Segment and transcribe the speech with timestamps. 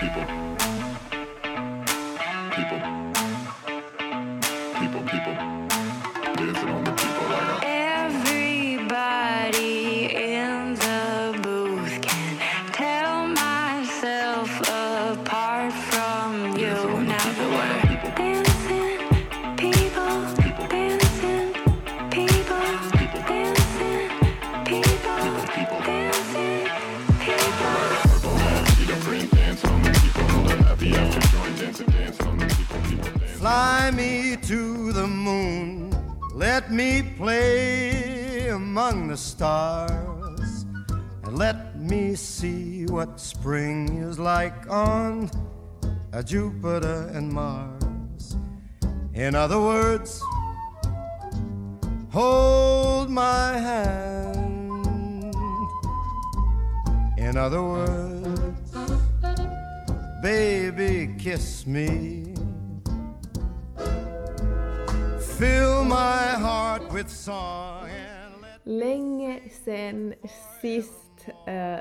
[0.00, 0.49] people.
[33.90, 35.90] Me to the moon.
[36.32, 40.64] Let me play among the stars.
[41.24, 45.28] And let me see what spring is like on
[46.24, 48.36] Jupiter and Mars.
[49.12, 50.22] In other words,
[52.10, 55.34] hold my hand.
[57.18, 58.72] In other words,
[60.22, 62.19] baby, kiss me.
[65.40, 70.14] Fill my heart with song and Länge sen
[70.60, 71.78] sist äh,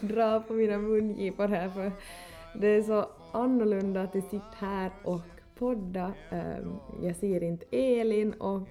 [0.00, 1.92] drar på mina mungipor här för
[2.54, 5.20] det är så annorlunda att sitta här och
[5.58, 6.12] podda.
[6.30, 6.56] Äh, eh,
[7.02, 8.68] jag ser inte Elin och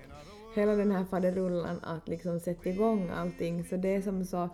[0.56, 4.50] hela den här faderullan att liksom sätta igång allting så det är som så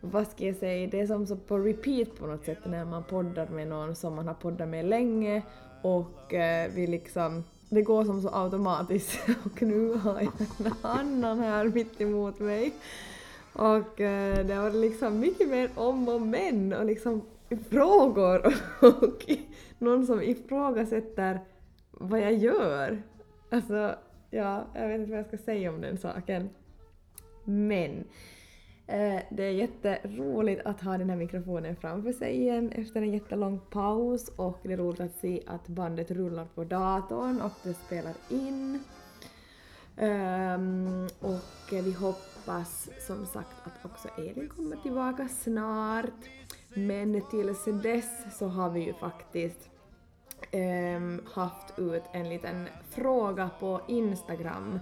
[0.00, 3.04] vad ska jag säga, det är som så på repeat på något sätt när man
[3.04, 5.42] poddar med någon som man har poddat med länge
[5.82, 7.44] och eh, vi liksom,
[7.74, 12.74] det går som så automatiskt och nu har jag en annan här mitt emot mig.
[13.52, 17.22] Och eh, det var liksom mycket mer om och men och liksom
[17.70, 18.46] frågor
[18.80, 19.26] och
[19.78, 21.40] någon som ifrågasätter
[21.90, 23.02] vad jag gör.
[23.50, 23.94] Alltså,
[24.30, 26.50] ja, jag vet inte vad jag ska säga om den saken.
[27.44, 28.04] Men
[28.86, 33.60] Eh, det är jätteroligt att ha den här mikrofonen framför sig igen efter en jättelång
[33.70, 38.14] paus och det är roligt att se att bandet rullar på datorn och det spelar
[38.28, 38.84] in.
[39.96, 46.28] Ehm, och vi hoppas som sagt att också Elin kommer tillbaka snart.
[46.74, 49.70] Men tills dess så har vi ju faktiskt
[50.50, 54.80] ehm, haft ut en liten fråga på Instagram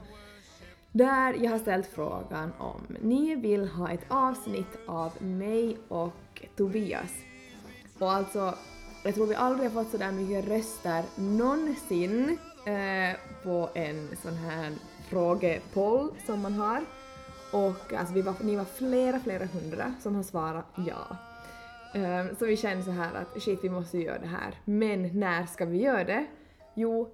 [0.92, 7.12] där jag har ställt frågan om ni vill ha ett avsnitt av mig och Tobias.
[7.98, 8.54] Och alltså,
[9.04, 14.34] jag tror vi aldrig har fått så där mycket röster någonsin eh, på en sån
[14.34, 14.72] här
[15.08, 16.84] frågepoll som man har.
[17.52, 21.16] Och alltså vi var, ni var flera, flera hundra som har svarat ja.
[21.94, 24.54] Eh, så vi känner så här att shit, vi måste göra det här.
[24.64, 26.26] Men när ska vi göra det?
[26.74, 27.10] Jo,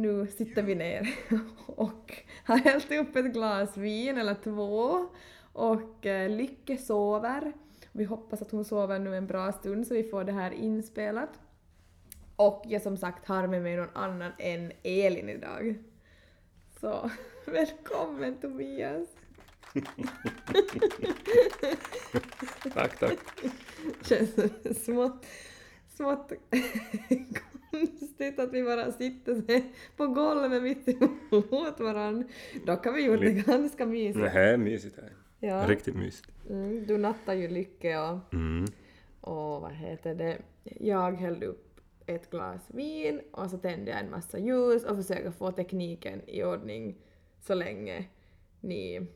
[0.00, 1.14] nu sitter vi ner
[1.66, 5.06] och har hällt upp ett glas vin eller två
[5.52, 7.52] och eh, Lycke sover.
[7.92, 11.40] Vi hoppas att hon sover nu en bra stund så vi får det här inspelat.
[12.36, 15.78] Och jag som sagt har med mig någon annan än Elin idag.
[16.80, 17.10] Så
[17.46, 19.08] välkommen Tobias!
[22.74, 23.18] Tack, tack.
[24.02, 24.34] Känns
[24.84, 25.26] smått,
[25.96, 26.32] smått
[27.70, 29.62] konstigt att vi bara sitter
[29.96, 32.28] på golvet mitt emot varandra.
[32.66, 34.18] Dock har vi gjort det ganska mysigt.
[34.24, 35.12] Det här är mysigt här.
[35.40, 35.64] Ja.
[35.68, 36.30] Riktigt mysigt.
[36.50, 38.64] Mm, du nattar ju Lycke och, Mm.
[39.20, 44.10] och vad heter det, jag hällde upp ett glas vin och så tände jag en
[44.10, 46.96] massa ljus och försöker få tekniken i ordning
[47.40, 48.04] så länge
[48.60, 49.06] ni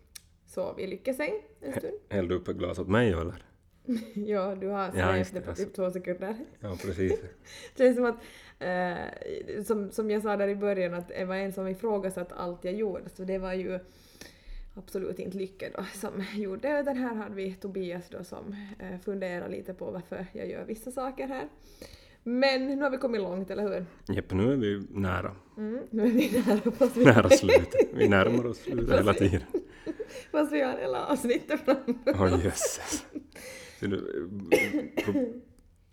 [0.46, 1.94] sov i Lyckes säng en stund.
[2.08, 3.34] Hällde upp ett glas åt mig eller?
[4.14, 6.36] ja, du har Ja, släppt just det på typ två sekunder.
[6.60, 7.20] Ja, precis.
[7.76, 8.16] Det känns som att,
[8.58, 12.64] eh, som, som jag sa där i början, att det var en som ifrågasatte allt
[12.64, 13.78] jag gjorde, så det var ju
[14.74, 19.00] absolut inte Lycke då som gjorde det, utan här hade vi Tobias då som eh,
[19.00, 21.48] funderar lite på varför jag gör vissa saker här.
[22.26, 23.86] Men nu har vi kommit långt, eller hur?
[24.14, 25.36] Jepp, nu är vi nära.
[25.56, 27.90] Mm, nu är vi nära, fast vi, Nära slutet.
[27.94, 29.42] Vi närmar oss slutet hela tiden.
[30.32, 33.06] fast vi har hela avsnittet framför Åh jösses.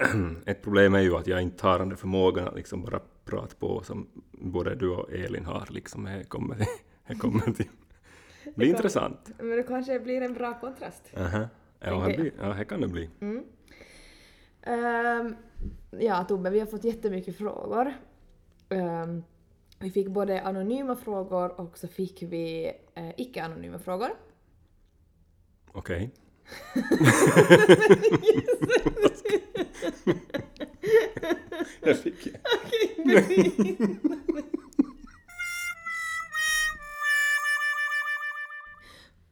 [0.46, 3.56] Ett problem är ju att jag inte har den där förmågan att liksom bara prata
[3.60, 5.68] på som både du och Elin har.
[5.70, 6.66] Liksom, det kommer till,
[7.08, 7.70] det kommer till.
[8.44, 9.32] Det blir intressant.
[9.38, 11.14] Men det kanske blir en bra kontrast.
[11.18, 11.48] Aha.
[11.80, 13.10] Ja, Tänker det blir, ja, det kan det bli.
[13.20, 13.44] Mm.
[14.62, 15.36] Ehm,
[16.00, 17.94] ja, Tobbe, vi har fått jättemycket frågor.
[18.70, 19.24] Ehm,
[19.80, 24.10] vi fick både anonyma frågor och så fick vi eh, icke-anonyma frågor.
[25.72, 26.12] Okej.
[31.84, 32.28] Jag fick...
[32.98, 33.52] Okej,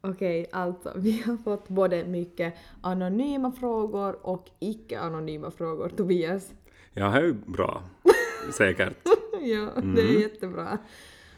[0.00, 6.52] Okej, alltså vi har fått både mycket anonyma frågor och icke-anonyma frågor, Tobias.
[6.92, 7.82] Ja, det är ju bra.
[8.58, 8.96] Säkert.
[9.40, 10.78] ja, det är jättebra.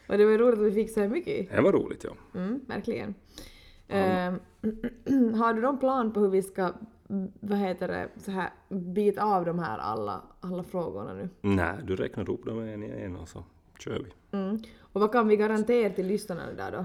[0.09, 1.51] Och det var roligt att vi fick så här mycket.
[1.51, 2.41] Det var roligt, ja.
[2.41, 3.15] Mm, verkligen.
[3.93, 4.41] Ehm,
[5.35, 6.73] har du någon plan på hur vi ska,
[7.09, 11.29] mm, vad heter det, så här bita av de här alla, alla frågorna nu?
[11.41, 13.45] Nej, du räknar upp dem en i en och så
[13.79, 14.39] kör vi.
[14.39, 14.59] Mm.
[14.81, 16.85] Och vad kan vi garantera till lyssnarna där då?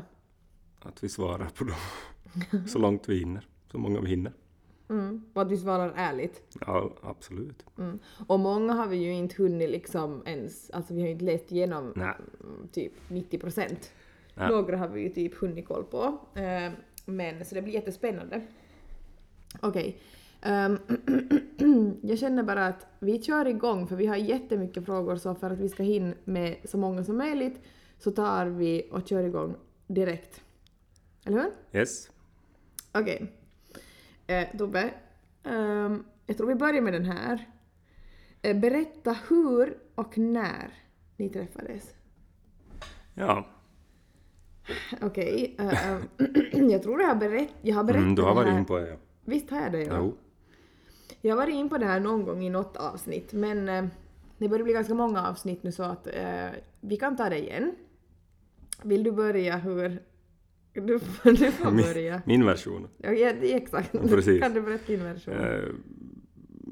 [0.80, 2.65] Att vi svarar på dem.
[2.68, 3.48] Så långt vi hinner.
[3.71, 4.33] Så många vi hinner.
[4.89, 5.21] Mm.
[5.33, 6.57] Och att vi svarar ärligt.
[6.65, 7.65] Ja, absolut.
[7.77, 8.00] Mm.
[8.27, 11.51] Och många har vi ju inte hunnit liksom ens, alltså vi har ju inte läst
[11.51, 12.15] igenom Nej.
[12.44, 13.92] mm, typ 90 procent.
[14.36, 16.19] Några har vi ju typ hunnit koll på.
[17.09, 18.42] Men så det blir jättespännande.
[19.59, 20.01] Okej.
[20.42, 20.77] Ehm,
[22.04, 25.59] jag känner bara att vi kör igång för vi har jättemycket frågor så för att
[25.59, 27.62] vi ska hinna med så många som möjligt
[28.00, 29.56] så tar vi och kör igång
[29.88, 30.42] direkt.
[31.25, 31.80] Eller hur?
[31.80, 32.09] Yes.
[32.92, 33.31] Okej.
[34.27, 34.94] Eh, Tobbe,
[35.44, 37.45] ehm, jag tror vi börjar med den här.
[38.42, 40.74] Eh, berätta hur och när
[41.18, 41.94] ni träffades.
[43.13, 43.48] Ja,
[45.02, 45.56] Okej.
[45.60, 45.98] eh, eh,
[46.72, 48.88] jag tror jag har, berätt, jag har berättat mm, du har varit in på det.
[48.90, 48.96] Ja.
[49.25, 49.84] Visst har jag det?
[49.84, 49.98] Ja.
[49.98, 50.16] Jo.
[51.22, 53.86] Jag har varit in på det här någon gång i något avsnitt men eh,
[54.38, 56.08] det börjar bli ganska många avsnitt nu så att
[56.81, 57.75] vi kan ta det igen.
[58.84, 60.00] Vill du börja hur...
[60.74, 62.22] Du, får- du får börja.
[62.25, 62.88] Min version.
[62.98, 63.92] Ja, ja, exakt.
[63.92, 64.42] Precis.
[64.42, 65.36] Kan du berätta din version?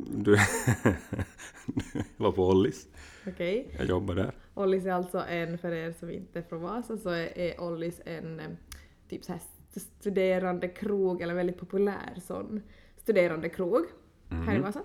[0.08, 0.38] Du
[2.18, 2.88] var på Ollis.
[3.28, 3.76] Okej.
[3.78, 4.32] Jag jobbade där.
[4.54, 8.02] Ollis är alltså en, för er som inte är från Vasa, så är, är Ollis
[8.06, 8.58] en
[9.10, 9.42] typ så här
[10.00, 12.62] studerande krog, eller väldigt populär sån
[12.98, 13.86] studerande krog
[14.30, 14.82] här i Vasa.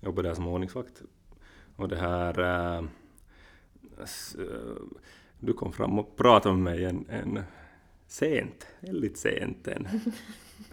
[0.00, 1.02] Jag jobbade där som ordningsvakt.
[1.76, 2.40] Och det här...
[2.78, 2.84] eh,
[5.40, 7.42] du kom fram och pratade med mig en, en
[8.06, 9.88] sent, väldigt sent en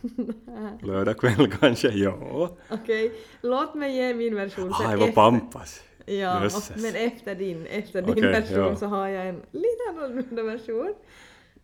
[0.81, 2.57] lördag kväll kanske, ja.
[2.69, 5.83] Okej, låt mig ge min version Ah, det var Pampas.
[6.09, 8.75] Ja, och, men efter din, efter din Okej, version ja.
[8.75, 10.93] så har jag en lite annorlunda version.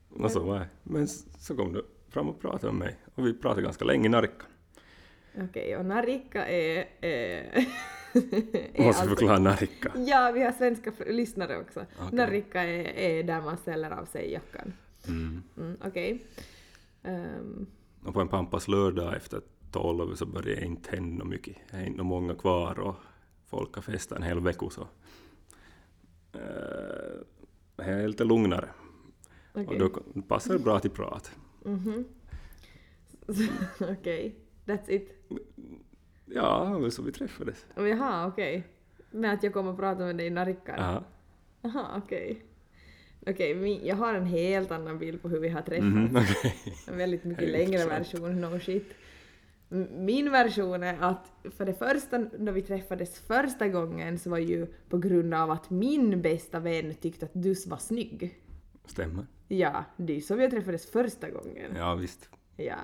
[0.09, 0.67] Och så var.
[0.83, 2.97] Men så kom du fram och pratade med mig.
[3.15, 4.45] Och vi pratade ganska länge i Narika.
[5.41, 6.85] Okej, och Narika är...
[7.01, 7.65] är,
[8.73, 9.91] är Måste förklara Narika.
[9.95, 11.85] Ja, vi har svenska lyssnare också.
[11.99, 12.09] Okej.
[12.17, 14.73] Narika är, är där man ställer av sig jackan.
[15.07, 15.43] Mm.
[15.57, 16.25] Mm, Okej.
[17.03, 17.65] Ehm,
[18.05, 19.41] Och på en Pampas lördag efter
[19.71, 21.55] tolv så började det inte hända mycket.
[21.71, 22.95] Det är inte många kvar och
[23.55, 24.87] folk har festat en hel vecka så.
[27.75, 28.69] Det är lite lugnare.
[29.53, 29.81] Okej.
[29.81, 31.31] Och då passar det bra till prat.
[31.65, 32.05] Mhm.
[33.79, 34.35] Okej,
[34.65, 35.09] that's it.
[36.25, 37.65] Ja, det var så vi träffades.
[37.75, 38.63] Oh, Jaha, okej.
[39.11, 40.75] Med att jag kommer att prata med dig i Narika?
[40.77, 41.03] Ja.
[41.61, 42.41] Jaha, okej.
[43.27, 45.85] Okej, min- jag har en helt annan bild på hur vi har träffats.
[45.95, 46.55] Mhm, okej.
[46.87, 48.85] En väldigt mycket längre version, no shit.
[49.91, 54.67] Min version är att för det första, när vi träffades första gången så var ju
[54.89, 58.41] på grund av att min bästa vän tyckte att du var snygg.
[58.85, 59.25] Stämmer.
[59.47, 61.75] Ja, det är så vi träffades första gången.
[61.77, 62.29] Ja, visst.
[62.57, 62.75] Ja.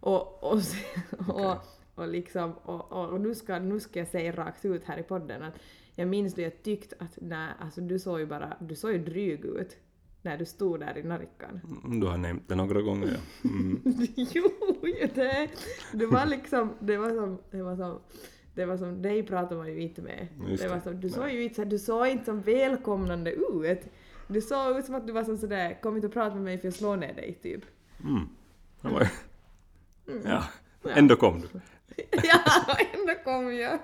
[0.00, 1.56] Och, och, se- och,
[1.94, 5.02] och liksom, och, och, och nu, ska, nu ska jag säga rakt ut här i
[5.02, 5.54] podden att
[5.94, 8.98] jag minns då jag tyckte att nej, alltså du såg ju bara, du såg ju
[8.98, 9.76] dryg ut
[10.22, 11.60] när du stod där i Narikan.
[11.84, 13.48] Mm, Du har nämnt det några gånger, ja.
[13.50, 13.80] Mm.
[14.16, 14.50] jo,
[15.14, 15.48] det!
[15.92, 18.00] Det var liksom, det var som, det var som,
[18.54, 20.28] det var som, dig pratar man ju inte med.
[20.48, 23.80] Just det var som, du såg ju inte du såg inte som välkomnande ut.
[24.28, 26.58] Du såg ut som att du var som sådär, kom inte och prata med mig
[26.58, 27.64] för jag slår ner dig typ.
[28.04, 28.28] Mm.
[28.80, 29.08] Det var...
[30.08, 30.22] Mm.
[30.26, 30.44] Ja,
[30.94, 31.60] ändå kom du.
[32.22, 33.78] ja, ändå kom jag.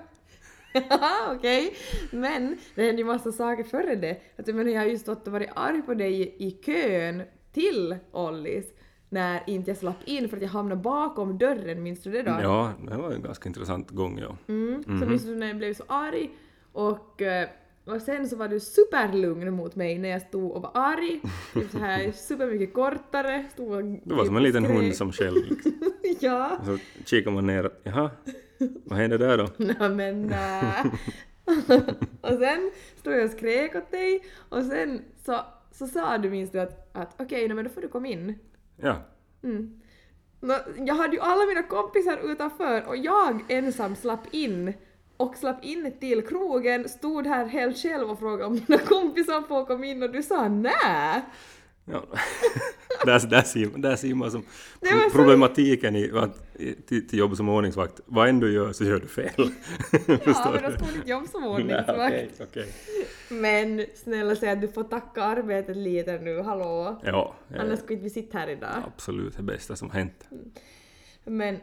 [1.35, 1.73] Okej.
[2.11, 4.21] Men det hände ju massa saker före det.
[4.37, 7.23] Att, jag, menar, jag har ju stått och varit arg på dig i, i kön
[7.51, 8.65] till Ollis
[9.09, 12.29] när inte jag slapp in för att jag hamnade bakom dörren, minns du det då?
[12.41, 14.37] Ja, det var en ganska intressant gång, ja.
[14.47, 14.83] Mm.
[14.99, 16.29] Så minns du när jag blev så arg
[16.71, 17.49] och, eh,
[17.85, 21.21] och sen så var du superlugn mot mig när jag stod och var arg.
[21.53, 23.45] Typ så här supermycket kortare.
[23.51, 25.35] Stod och Det var som en liten hund som skäll.
[25.49, 25.71] Liksom.
[26.19, 26.57] ja.
[26.59, 28.11] Och så kikar man ner jaha,
[28.83, 29.49] vad hände där då?
[29.57, 30.83] Nej men nä.
[32.21, 35.39] och sen stod jag och skrek åt dig och sen så,
[35.71, 38.39] så sa du minst att, att okej, okay, men då får du komma in.
[38.77, 39.03] Ja,
[39.43, 39.79] Mm.
[40.41, 44.73] Nå, jag hade ju alla mina kompisar utanför och jag ensam slapp in
[45.17, 49.65] och slapp in till krogen, stod här helt själv och frågade om mina kompisar får
[49.65, 51.21] komma in och du sa nä.
[51.91, 52.03] Ja.
[53.05, 54.43] där, där, ser, där ser man som
[55.11, 57.99] problematiken i att, i- till, till jobb som ordningsvakt.
[58.05, 59.29] Vad än du gör så gör du fel.
[59.91, 60.33] Ja, men då du?
[60.33, 60.49] ska
[60.85, 61.99] man inte jobba som Nej, ordningsvakt.
[61.99, 62.73] okej, okej.
[63.29, 67.01] Men snälla säg att du får tacka arbetet lite nu, hallå?
[67.03, 68.83] Ja, eh, Annars skulle inte vi sitta här idag.
[68.95, 70.27] absolut det bästa som hänt.
[71.25, 71.57] Men,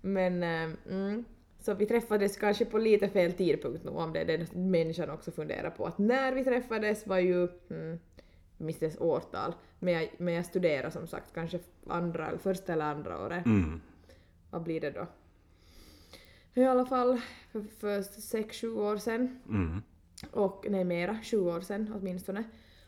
[0.00, 1.24] men, eh, mm.
[1.60, 5.30] Så vi träffades kanske på lite fel tidpunkt nu om det är det människan också
[5.30, 5.86] funderar på.
[5.86, 7.98] Att när vi träffades var ju, mm,
[8.58, 12.84] minns dess årtal, men jag, men jag studerade som sagt kanske andra, eller första eller
[12.84, 13.46] andra året.
[13.46, 13.80] Mm.
[14.50, 15.06] Vad blir det då?
[16.54, 17.20] I alla fall
[17.52, 19.40] för, för sex, sju år sedan.
[19.48, 19.82] Mm.
[20.30, 22.44] Och nej mera, sju år sedan åtminstone.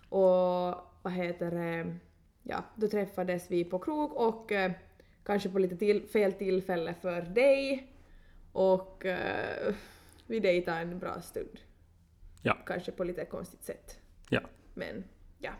[0.08, 1.96] Och vad heter det,
[2.42, 4.72] ja då träffades vi på krog och eh,
[5.24, 7.86] kanske på lite till, fel tillfälle för dig.
[8.52, 9.74] Och eh,
[10.26, 11.60] vi dejtade en bra stund.
[12.42, 12.56] Ja.
[12.66, 13.98] Kanske på lite konstigt sätt.
[14.28, 14.40] Ja.
[14.74, 15.04] Men
[15.40, 15.52] ja.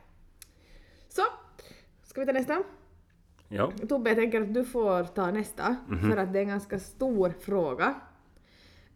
[1.09, 1.23] Så,
[2.03, 2.63] ska vi ta nästa?
[3.49, 3.73] Ja.
[3.89, 7.35] Tobbe, jag tänker att du får ta nästa, för att det är en ganska stor
[7.41, 7.95] fråga.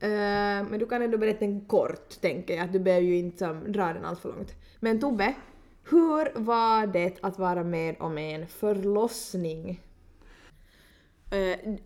[0.00, 0.08] Eh,
[0.70, 2.72] men du kan ändå berätta den kort, tänker jag.
[2.72, 4.54] Du behöver ju inte som, dra den allt för långt.
[4.80, 5.34] Men Tobbe,
[5.90, 9.80] hur var det att vara med om en förlossning?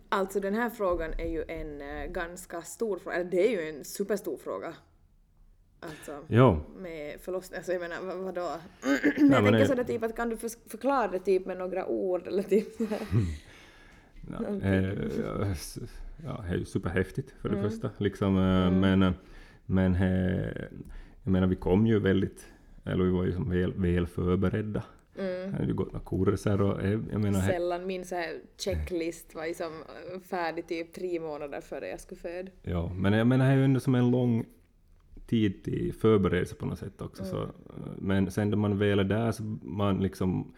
[0.09, 3.69] alltså den här frågan är ju en eh, ganska stor fråga, eller det är ju
[3.69, 4.73] en superstor fråga.
[5.79, 6.61] Alltså Ja.
[6.77, 8.49] med förlossning, alltså jag menar vad, vadå?
[8.83, 11.85] Nej, jag men tänker det- sådär typ att kan du förklara det typ med några
[11.85, 12.67] ord eller typ.
[14.31, 14.83] Ja, eh,
[16.23, 17.69] ja, det är ju superhäftigt för det Mm.
[17.69, 17.89] första.
[17.97, 19.11] Liksom, eh, Men, eh,
[19.65, 20.47] men eh,
[21.23, 22.47] jag menar, vi kom ju väldigt,
[22.85, 24.83] eller vi var ju som väl, väl förberedda.
[25.17, 25.51] Mm.
[25.51, 29.35] Det hade ju gått några kurser och eh, jag menar, Sällan min så här checklist
[29.35, 29.73] var liksom
[30.13, 32.51] eh, färdig typ tre månader före jag skulle föda.
[32.63, 34.45] ja, men jag menar, det är ju ändå som en lång
[35.29, 37.25] tid till förberedelse på något sätt också.
[37.25, 37.49] Så, Mm.
[37.69, 40.53] eh, men sen när man väl är där så man liksom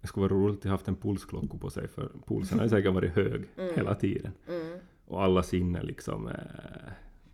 [0.00, 2.70] det skulle vara roligt att ha haft en pulsklocka på sig för pulsen har ju
[2.70, 3.74] säkert varit hög Mm.
[3.74, 4.32] hela tiden.
[5.06, 6.34] Och alla sinnen liksom eh,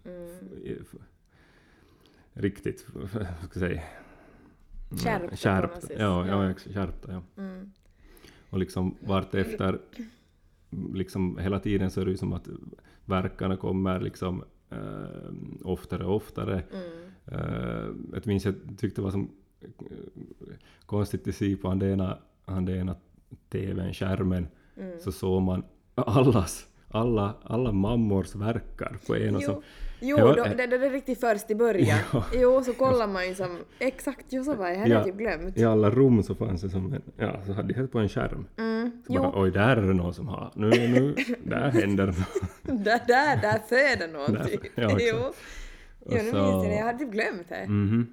[0.04, 0.78] Mm.
[2.32, 3.82] riktigt, vad ska jag säga,
[4.90, 5.74] Skärpta på skärpt.
[5.74, 5.96] något sätt.
[6.00, 6.54] Ja, ja.
[6.54, 7.42] Skärpta, ja.
[7.42, 7.70] Mm.
[8.50, 9.78] Och liksom vart efter,
[10.94, 12.48] liksom hela tiden så är det ju som att
[13.04, 15.32] verkarna kommer liksom eh,
[15.64, 16.62] oftare och oftare.
[16.72, 16.84] Mm.
[17.26, 19.30] Eh, jag minns jag tyckte det var som
[19.60, 19.68] eh,
[20.86, 22.18] konstigt att se på det ena,
[23.48, 24.46] TVn, skärmen,
[24.78, 24.98] Mm.
[24.98, 29.62] så såg man allas, alla, alla mammors verkar på en och som...
[30.00, 30.56] jo Ja, då, eh.
[30.56, 31.98] det, det är riktigt först i början.
[32.12, 32.24] Ja.
[32.34, 35.04] Jo, så kollar man ju som exakt ju så var jag hade Ja.
[35.04, 35.58] typ glömt.
[35.58, 38.46] I alla rum så fanns det som en, ja, så hade jag på en skärm.
[38.56, 38.90] Mm.
[39.06, 42.16] Så bara, Jo, oj, där är det någon som har, nu, nu, där händer något.
[42.84, 44.60] där, där, där föder någonting.
[44.74, 45.02] Där- ja, exakt.
[45.12, 45.16] jo,
[46.00, 47.66] Och jo nu så- minns jag det, jag hade typ glömt det.
[47.68, 48.06] Mhm.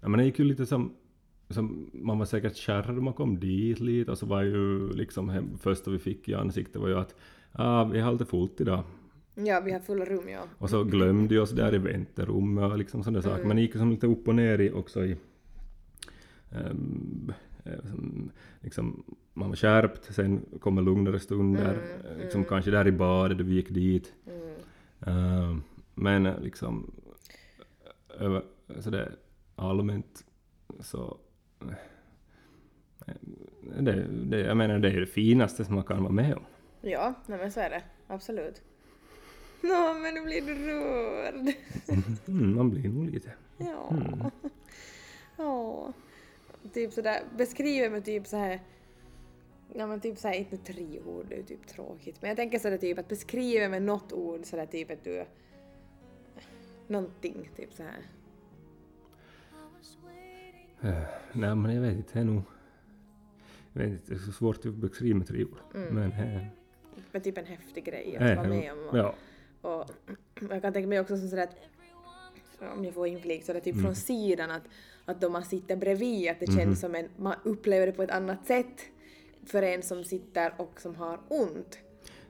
[0.00, 0.92] Ja, men det gick ju lite som,
[1.50, 5.58] som man var säkert kär man kom dit lite och så var ju liksom hem,
[5.58, 7.14] första vi fick i ansiktet var ju att
[7.52, 8.82] ah, vi har lite fullt idag.
[9.34, 10.44] Ja, vi har fulla rum ja.
[10.58, 13.44] Och så glömde vi oss där i väntrummet och liksom sådana saker.
[13.44, 15.16] Men det gick ju som lite upp och ner i också i
[17.82, 23.38] som, liksom, man var skärpt, sen kommer lugnare stunder, eh, liksom kanske där i badet,
[23.38, 24.12] då vi gick dit.
[25.06, 25.62] Ehm,
[25.94, 26.94] men eh, liksom
[28.18, 28.42] över,
[28.80, 29.12] så det,
[29.56, 30.24] allmänt
[30.80, 31.18] så
[33.78, 36.44] det, det, jag menar det är det finaste som man kan vara med om.
[36.80, 37.82] Ja, nej men så är det.
[38.06, 38.62] Absolut.
[39.68, 41.54] Nå, men nu blir du rörd.
[42.28, 43.30] Mm, man blir nog lite.
[43.58, 43.92] Ja.
[45.36, 45.92] Ja.
[46.72, 48.60] Typ sådär, beskriver med typ så här.
[49.74, 52.22] Ja men typ såhär, inte tre ord, det är typ tråkigt.
[52.22, 55.24] Men jag tänker sådär typ att beskriva med något ord sådär typ att du...
[56.88, 58.02] Någonting, typ så här.
[60.82, 61.02] Eh,
[61.32, 62.42] Nej men jag vet inte, det är nog...
[63.72, 65.58] Jag vet inte, det är så svårt att beskriva med tre ord.
[65.72, 66.12] Men...
[66.12, 66.44] eh,
[67.12, 68.78] Med typ en häftig grej att eh, vara med om.
[68.88, 69.14] Och, Ja.
[69.62, 69.90] Och
[70.50, 71.56] jag kan tänka mig också som sådär att
[72.76, 73.84] om jag får inflik så det typ Mm.
[73.84, 74.62] från sidan att,
[75.04, 76.76] att då man sitter bredvid att det känns Mhm.
[76.76, 78.80] som en, man upplever det på ett annat sätt
[79.46, 81.78] för en som sitter och som har ont.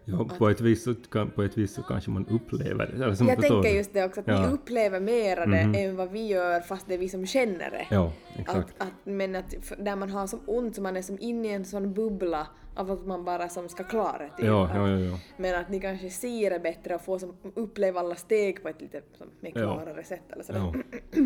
[0.04, 0.94] Ja, på ett vis så,
[1.34, 3.16] på ett vis så kanske man upplever det.
[3.16, 4.46] Som jag tänker just det också, att Ja.
[4.48, 5.74] ni upplever mera det Mhm.
[5.74, 7.86] än vad vi gör fast det är vi som känner det.
[7.90, 8.74] Ja, exakt.
[8.78, 11.52] Att, att, men att där man har som ont så man är som inne i
[11.52, 14.36] en sån bubbla av att man bara som ska klara det.
[14.36, 14.46] typ.
[14.46, 15.18] Ja, ja, ja, ja.
[15.36, 18.80] Men att ni kanske ser det bättre och får som uppleva alla steg på ett
[18.80, 19.60] lite som, mer Ja.
[19.82, 20.60] klarare sätt eller sådär.
[20.60, 21.22] ja.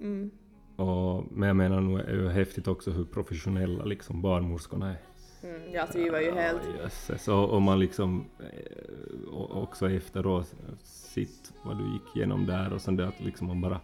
[0.00, 0.30] Mm.
[0.76, 4.96] Och, men jag menar nog är ju häftigt också hur professionella liksom barnmorskorna är.
[5.44, 6.62] Mm, ja, alltså vi var ju helt...
[6.76, 7.28] Ja, jösses.
[7.28, 12.80] Och om man liksom eh, och också efteråt sitt vad du gick igenom där och
[12.80, 13.80] sen det att liksom man bara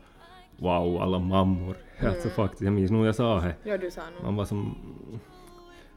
[0.57, 1.77] wow, alla mammor.
[2.07, 3.55] Alltså faktiskt, jag minns nog jag sa det.
[3.65, 4.23] Ja, du sa nog.
[4.25, 4.75] Man var som...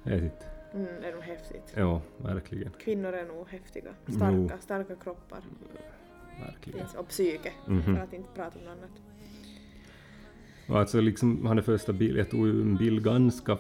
[0.04, 0.46] Jag vet inte.
[0.74, 1.74] Mm, det är nog häftigt.
[1.76, 2.72] Ja, verkligen.
[2.80, 3.92] Kvinnor är nog häftiga.
[4.08, 4.50] Starka, Jo.
[4.60, 5.40] starka kroppar.
[6.46, 6.88] Verkligen.
[6.98, 7.84] Och psyke, Mhm.
[7.96, 8.92] för att inte prata om något annat.
[10.68, 13.58] Och alltså liksom, han är första bild, jag tog ju en bild ganska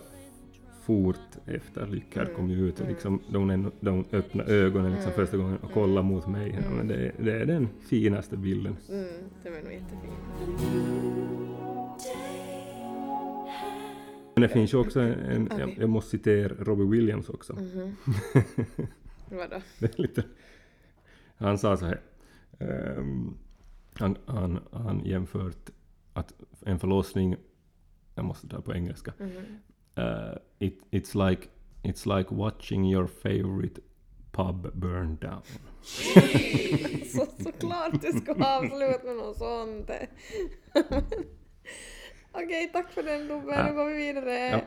[0.81, 5.57] fort efter Lyckar kom ju ut och liksom, de, de öppnade ögonen liksom första gången
[5.57, 6.59] och kollade mot mig.
[6.63, 8.77] Ja, men det, det är den finaste bilden.
[8.89, 9.05] Mm,
[9.43, 10.13] det var nog jättefint.
[14.35, 15.59] Men det finns ju också en, Okej.
[15.59, 17.53] jag, jag måste citera Robbie Williams också.
[19.29, 19.61] Vadå?
[19.79, 20.23] Det är lite,
[21.35, 22.01] han sa så här.
[22.59, 23.37] ehm,
[23.93, 25.69] han, han, han jämfört
[26.13, 27.35] att en förlossning,
[28.15, 29.13] jag måste ta på engelska.
[29.95, 31.49] Eh, it, it's, like,
[31.83, 33.79] it's like watching your favorite
[34.31, 35.41] pub burn down.
[37.05, 39.91] Så, såklart du ska avsluta med något sånt.
[42.31, 43.51] Okej, tack för den Lubbe.
[43.51, 43.67] Ja.
[43.67, 44.49] Nu går vi vidare.
[44.49, 44.61] Ja.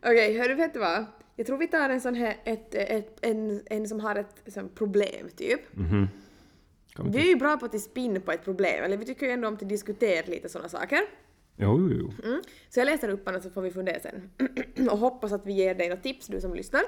[0.10, 1.04] Okej, hörru vet du vad?
[1.36, 4.68] Jag tror vi tar en sån här, ett, ett, en, en som har ett sån
[4.68, 5.76] problem typ.
[5.76, 6.08] Mhm.
[6.94, 9.32] Kan Vi är ju bra på att spinna på ett problem, eller vi tycker ju
[9.32, 11.00] ändå om att diskutera lite såna saker.
[11.60, 12.28] Jo, jo, jo.
[12.28, 12.42] Mm.
[12.68, 14.30] Så jag läser upp den så får vi fundera sen.
[14.90, 16.82] och hoppas att vi ger dig några tips, du som lyssnar.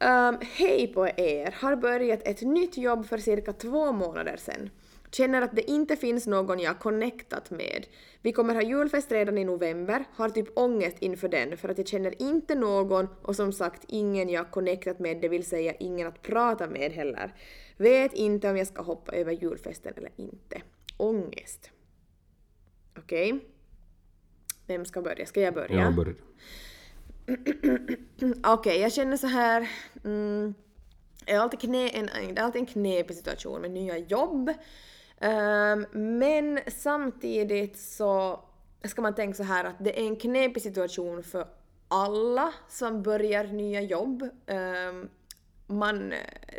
[0.00, 1.54] Um, Hej på er!
[1.60, 4.70] Har börjat ett nytt jobb för cirka två månader sedan.
[5.10, 7.86] Känner att det inte finns någon jag connectat med.
[8.22, 11.86] Vi kommer ha julfest redan i november, har typ ångest inför den för att jag
[11.86, 16.22] känner inte någon och som sagt ingen jag connectat med, det vill säga ingen att
[16.22, 17.34] prata med heller.
[17.76, 20.62] Vet inte om jag ska hoppa över julfesten eller inte.
[20.96, 21.70] Ångest.
[22.98, 23.40] Okej.
[24.66, 25.26] Vem ska börja?
[25.26, 25.80] Ska jag börja?
[25.80, 26.14] Jag börjar.
[28.52, 29.70] Okej, jag känner så här.
[30.04, 30.54] Mm,
[31.24, 34.52] det, är alltid knä, en, det är alltid en knepig situation med nya jobb.
[35.20, 38.40] Ehm, men samtidigt så
[38.84, 41.46] ska man tänka så här att det är en knepig situation för
[41.88, 44.28] alla som börjar nya jobb.
[44.46, 45.08] Ehm,
[45.66, 46.12] man,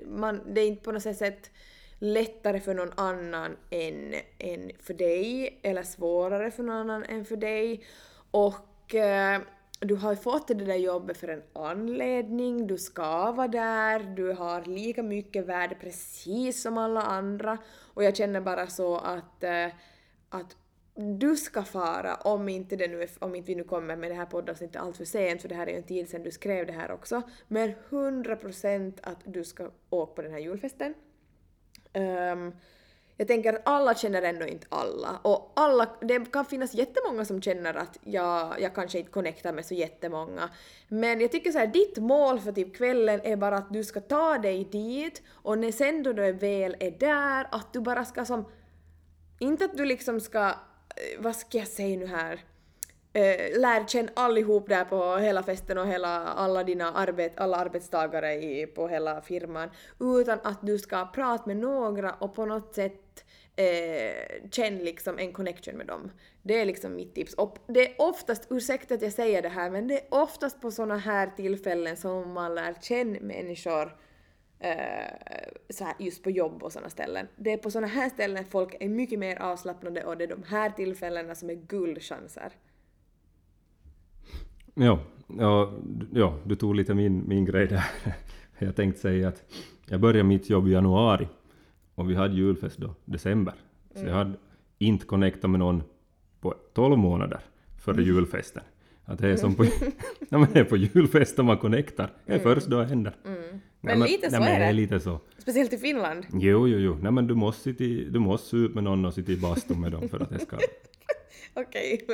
[0.05, 1.51] man, det är inte på något sätt
[1.99, 7.37] lättare för någon annan än, än för dig, eller svårare för någon annan än för
[7.37, 7.83] dig.
[8.31, 9.41] Och eh,
[9.79, 14.33] du har ju fått det där jobbet för en anledning, du ska vara där, du
[14.33, 17.57] har lika mycket värde precis som alla andra.
[17.93, 19.67] Och jag känner bara så att, eh,
[20.29, 20.55] att
[20.95, 24.15] du ska fara, om inte, det nu är, om inte vi nu kommer med det
[24.15, 26.67] här poddavsnittet allt för sent, för det här är ju en tid sedan du skrev
[26.67, 30.93] det här också, men 100% att du ska åka på den här julfesten.
[31.97, 32.53] Um,
[33.17, 35.19] jag tänker att alla känner ändå inte alla.
[35.21, 39.65] Och alla, det kan finnas jättemånga som känner att jag, jag kanske inte connectar med
[39.65, 40.49] så jättemånga.
[40.87, 44.01] Men jag tycker så här, ditt mål för typ kvällen är bara att du ska
[44.01, 48.25] ta dig dit och när sen då du väl är där, att du bara ska
[48.25, 48.45] som...
[49.39, 50.47] Inte att du liksom ska...
[50.47, 50.53] Eh,
[51.19, 52.43] vad ska jag säga nu här?
[53.17, 58.33] Eh, lär känna allihop där på hela festen och hela, alla dina arbet, alla arbetstagare
[58.33, 63.25] i, på hela firman, utan att du ska prata med några och på något sätt
[63.55, 66.11] eh, känna liksom en connection med dem.
[66.41, 67.33] Det är liksom mitt tips.
[67.33, 70.71] Och det är oftast, ursäkta att jag säger det här, men det är oftast på
[70.71, 73.97] såna här tillfällen som man lär känna människor
[74.59, 74.75] eh,
[75.69, 77.27] så här, just på jobb och såna ställen.
[77.35, 80.43] Det är på såna här ställen folk är mycket mer avslappnade och det är de
[80.43, 82.51] här tillfällena som är guldchanser.
[84.79, 84.99] Ja,
[85.37, 85.73] ja,
[86.13, 87.83] ja, du tog lite min, min grej där.
[88.59, 89.43] Jag tänkte säga att
[89.85, 91.27] jag började mitt jobb i januari
[91.95, 93.53] och vi hade julfest då, december.
[93.95, 94.33] Så jag hade
[94.77, 95.83] inte connectat med någon
[96.41, 97.39] på 12 månader
[97.79, 98.63] före julfesten.
[99.05, 99.65] Att det är som på,
[100.29, 102.13] ja, men det är på julfesten man connectar.
[102.25, 103.15] Det är först då det händer.
[103.81, 104.65] Men lite så nej, men är det.
[104.65, 105.19] är lite så.
[105.37, 106.25] Speciellt i Finland.
[106.33, 106.97] Jo, jo, jo.
[107.01, 109.81] Nej, men du måste, sitta du måste se ut med någon och sitta i bastun
[109.81, 110.57] med dem för att det ska...
[111.57, 112.05] Okej.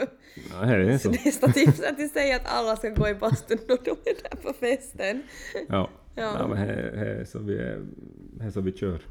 [0.52, 1.10] Ja, det är så.
[1.10, 4.38] Nästa tips är att säga att alla ska gå i bastun och de är där
[4.42, 5.24] på festen.
[5.70, 5.90] Ja.
[6.16, 6.36] Ja.
[6.40, 6.48] ja.
[6.48, 7.86] men det det är så vi, är-
[8.38, 9.02] det är så vi kör.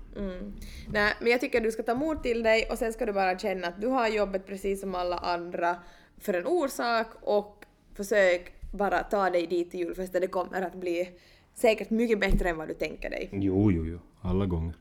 [0.93, 3.13] Nej, men jag tycker att du ska ta mod till dig och sen ska du
[3.13, 5.77] bara känna att du har jobbet precis som alla andra
[6.19, 7.65] för en orsak och
[7.95, 10.21] försök bara ta dig dit till julfesten.
[10.21, 11.09] Det kommer att bli
[11.55, 13.29] säkert mycket bättre än vad du tänker dig.
[13.33, 13.99] Jo, jo, jo.
[14.21, 14.75] Alla gånger.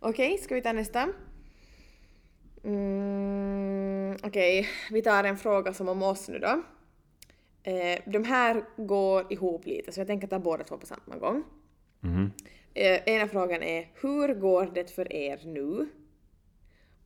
[0.00, 1.08] Okej, ska vi ta nästa?
[2.68, 6.62] Mm, Okej, vi tar en fråga som om oss nu då.
[7.62, 11.44] Eh, de här går ihop lite, så jag tänker ta båda två på samma gång.
[12.00, 12.32] Mhm.
[12.74, 15.88] Eh, ena frågan är hur går det för er nu?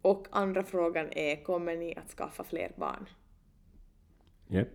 [0.03, 3.07] Och andra frågan är kommer ni att skaffa fler barn?
[4.48, 4.68] Japp.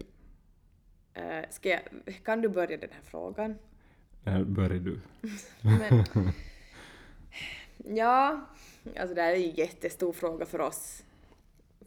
[1.13, 1.82] Eh, ska jag,
[2.23, 3.56] kan du börja den här frågan?
[4.26, 5.00] Här börjar du.
[5.62, 6.04] Men,
[7.97, 8.41] Ja,
[8.97, 11.04] alltså det här är ju en jättestor fråga för oss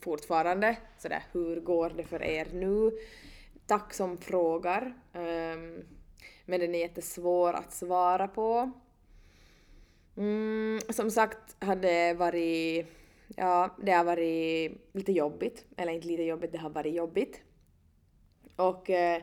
[0.00, 0.76] fortfarande.
[0.98, 2.92] Så där, hur går det för er nu?
[3.66, 4.82] Tack som frågar.
[5.12, 5.84] Um,
[6.44, 8.70] men den är jättesvår att svara på.
[10.16, 12.86] Mm, som sagt har det varit,
[13.36, 15.64] ja, det har varit lite jobbigt.
[15.76, 17.40] Eller inte lite jobbigt, det har varit jobbigt.
[18.56, 19.22] Och eh,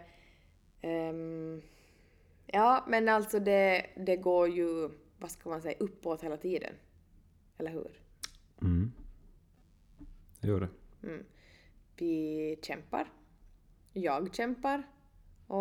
[0.84, 1.62] um,
[2.46, 6.74] ja, men alltså det, det går ju, vad ska man säga, uppåt hela tiden.
[7.58, 8.02] Eller hur?
[8.62, 8.92] Mm.
[10.42, 10.70] Det gör det.
[11.08, 11.26] Mm.
[11.96, 13.12] Vi kämpar.
[13.94, 14.84] Jag kämpar.
[15.48, 15.58] Och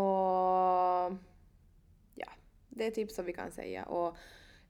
[2.15, 2.29] ja,
[2.69, 3.85] det är typ så vi kan säga.
[3.85, 4.17] Och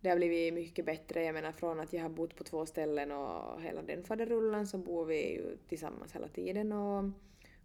[0.01, 1.25] det har blivit mycket bättre.
[1.25, 4.79] Jag menar från att jag har bott på två ställen och hela den faderullen så
[4.79, 7.05] bor vi ju tillsammans hela tiden och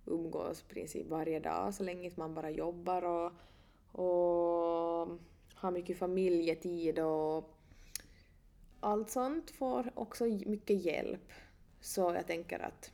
[0.05, 3.31] umgås i princip varje dag så länge man bara jobbar och,
[3.91, 5.07] och
[5.55, 7.57] har mycket familjetid och
[8.81, 11.31] allt sånt får också mycket hjälp.
[11.79, 12.91] Så jag tänker att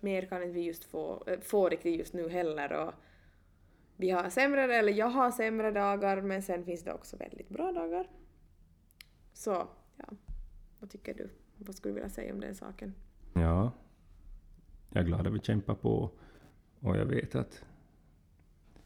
[0.00, 2.94] mer kan inte vi just få, eh, få riktigt just nu heller och
[3.96, 7.72] vi har sämre, eller jag har sämre dagar men sen finns det också väldigt bra
[7.72, 8.10] dagar.
[9.32, 10.04] Så, ja.
[10.80, 11.30] Vad tycker du?
[11.56, 12.94] Vad skulle du vilja säga om den saken?
[13.32, 13.72] Ja.
[14.90, 16.10] Jag är glad att vi kämpar på
[16.80, 17.64] och jag vet att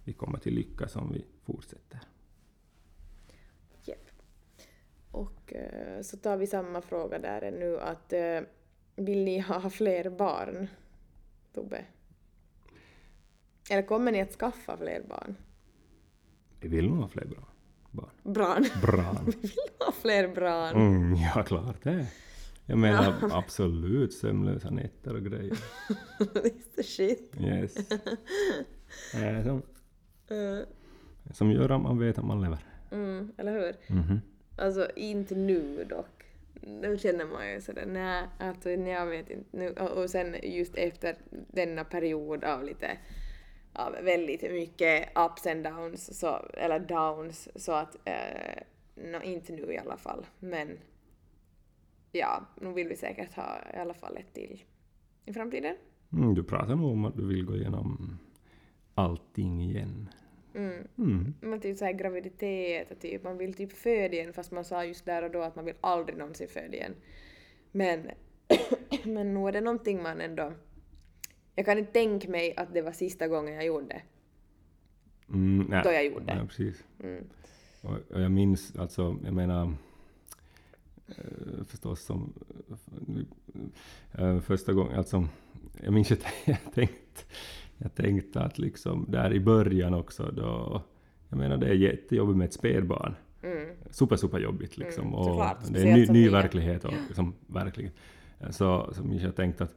[0.04, 2.00] vi kommer till lyckas om vi fortsätter.
[3.84, 4.10] Japp.
[5.16, 8.40] Och eh, så tar vi samma fråga där nu att eh,
[8.96, 10.68] vill ni ha fler barn?
[11.54, 11.84] Tobbe?
[13.70, 15.36] Eller kommer ni att skaffa fler barn?
[16.60, 17.48] Vi vill nog ha fler bra
[17.90, 18.10] barn.
[18.22, 18.66] Bran?
[18.82, 19.16] Bra.
[19.26, 20.76] Vi vill ha fler barn.
[20.76, 22.06] Mm, ja, klart det.
[22.66, 25.56] Jag menar absolut sömnlösa nätter och grejer.
[26.42, 27.34] This is shit.
[27.40, 27.76] Yes.
[29.14, 29.62] Eh, som,
[30.28, 30.66] Eh,
[31.32, 32.58] som gör att man vet att man lever.
[32.90, 33.94] mm, eller hur?
[33.94, 34.20] Mhm.
[34.56, 36.24] Alltså inte nu dock.
[36.60, 39.70] Nu känner man ju sådär, nej, alltså nej, jag vet inte nu.
[39.70, 42.98] Och, och sen just efter denna period av lite,
[43.72, 48.62] av väldigt mycket ups and downs, så, eller downs, så att, eh,
[48.94, 50.78] nå, inte nu i alla fall, men
[52.12, 54.62] ja, nu vill vi säkert ha i alla fall ett till
[55.24, 55.76] i framtiden.
[56.12, 58.18] Mm, du pratar nog om att du vill gå igenom
[58.94, 60.08] allting igen.
[60.56, 60.88] Mm.
[60.98, 61.34] Mm.
[61.40, 65.04] Men typ såhär graviditet och typ, man vill typ föda igen fast man sa just
[65.04, 66.94] där och då att man vill aldrig någonsin föda igen.
[67.72, 68.10] Men,
[69.04, 70.52] men nog är det någonting man ändå...
[71.54, 74.02] Jag kan inte tänka mig att det var sista gången jag gjorde det.
[75.28, 75.80] Mm, nej.
[75.84, 76.36] Då jag gjorde det.
[76.40, 76.84] Ja, precis.
[77.02, 77.24] Mm.
[77.82, 79.74] Och, och jag minns, alltså, jag menar,
[81.08, 82.32] eh, förstås som
[84.12, 85.28] eh, första gången, alltså,
[85.82, 87.22] jag minns att jag tänkte,
[87.78, 90.82] jag tänkte att liksom där i början också då,
[91.28, 93.14] jag menar det är jättejobbigt med ett spädbarn.
[93.42, 93.68] Mm.
[93.90, 95.02] Super, super jobbigt liksom.
[95.04, 97.92] Mm, och det är en ny, ny verklighet och liksom, verkligen.
[98.50, 99.74] Så, så jag tänkte att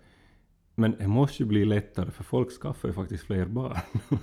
[0.75, 3.77] men det måste ju bli lättare för folk skaffar ju faktiskt fler barn.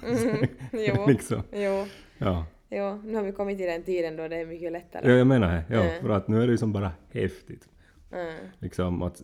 [0.06, 0.46] Mm.
[0.96, 1.42] Jo, liksom.
[1.52, 1.86] jo,
[2.18, 2.46] Ja.
[2.70, 5.10] jo, nu har vi kommit till den tiden då det är mycket lättare.
[5.10, 5.64] ja, jag menar det.
[5.68, 6.02] Ja, Mm.
[6.02, 7.68] för att nu är det ju som bara häftigt.
[8.12, 8.34] Mm.
[8.58, 9.22] Liksom att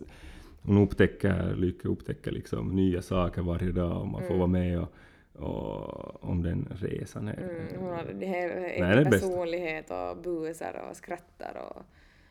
[0.65, 4.37] hon upptäcker, Lykke upptäcker liksom nya saker varje dag och man får Mm.
[4.39, 4.93] vara med och,
[5.33, 7.27] och om den resan.
[7.27, 9.27] Är, Mm, hon har det här, Nej, det är det bästa.
[9.27, 11.83] personlighet och busar och skrattar och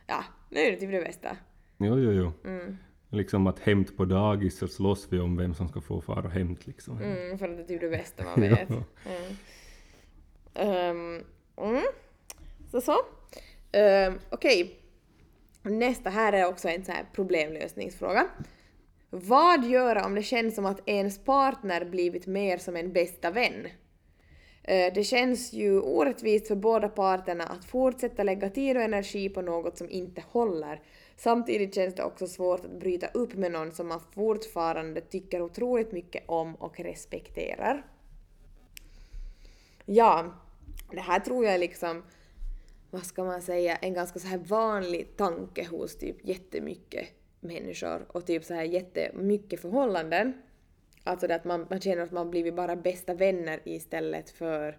[0.06, 1.36] ja, nu är det typ det bästa.
[1.78, 2.32] Jo, jo, jo.
[2.50, 2.76] Mm.
[3.08, 6.30] Liksom att hämt på dagis så slåss vi om vem som ska få fara och
[6.30, 7.00] hämt liksom.
[7.02, 8.68] Mm, för att det är typ det bästa man vet.
[10.54, 11.82] Mm.
[12.70, 12.92] Så så.
[13.78, 14.78] Um, Okej.
[15.62, 18.26] Nästa här är också en sån här problemlösningsfråga.
[19.10, 23.68] Vad göra om det känns som att ens partner blivit mer som en bästa vän?
[24.64, 29.42] Eh, det känns ju orättvist för båda parterna att fortsätta lägga tid och energi på
[29.42, 30.80] något som inte håller.
[31.16, 35.92] Samtidigt känns det också svårt att bryta upp med någon som man fortfarande tycker otroligt
[35.92, 37.86] mycket om och respekterar.
[39.84, 40.34] Ja,
[40.90, 42.02] det här tror jag är liksom,
[42.92, 47.08] vad ska man säga, en ganska så här vanlig tanke hos typ jättemycket
[47.40, 50.32] människor och typ så här jättemycket förhållanden.
[51.04, 54.78] Alltså det att man, man känner att man blivit bara bästa vänner istället för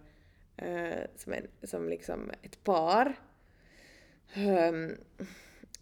[0.56, 3.14] eh, som, en, som liksom ett par.
[4.34, 4.96] Ehm,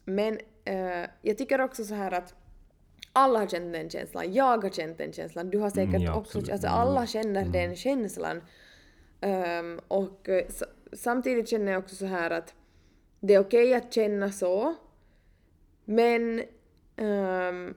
[0.04, 2.34] men eh, jag tycker också så här att
[3.12, 6.14] alla har känt den känslan, jag har känt den känslan, du har säkert Mm, ja,
[6.14, 6.78] också, alltså Mm.
[6.78, 8.42] alla känner den känslan.
[9.20, 10.62] Ehm, och eh, s-
[10.92, 12.55] samtidigt känner jag också så här att
[13.20, 14.74] det är okej att känna så,
[15.85, 16.42] men
[16.96, 17.74] um,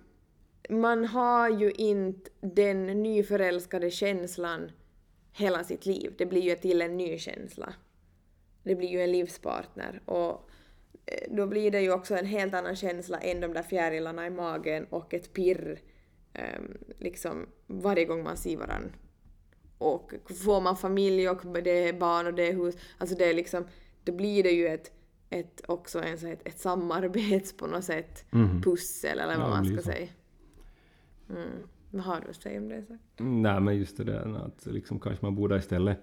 [0.70, 4.72] man har ju inte den nyförälskade känslan
[5.34, 6.14] hela sitt liv.
[6.18, 7.74] Det blir ju till en ny känsla.
[8.64, 10.50] Det blir ju en livspartner och
[11.06, 14.30] eh, då blir det ju också en helt annan känsla än de där fjärilarna i
[14.30, 15.82] magen och ett pirr
[16.34, 18.90] um, liksom varje gång man ser varandra.
[19.78, 20.14] Och
[20.46, 23.66] får man familj och det är barn och det är hus, alltså det är liksom,
[24.04, 24.92] då blir det ju ett,
[25.30, 28.26] ett också en, så här- ett, ett samarbets på något sätt
[28.64, 29.82] pussel eller vad Ja, man ska så.
[29.84, 30.08] säga.
[31.30, 31.50] Mm.
[31.92, 32.84] Vad har du att säga om det?
[32.88, 32.98] Så?
[33.24, 36.00] Nej, men just det där att liksom kanske man borde istället...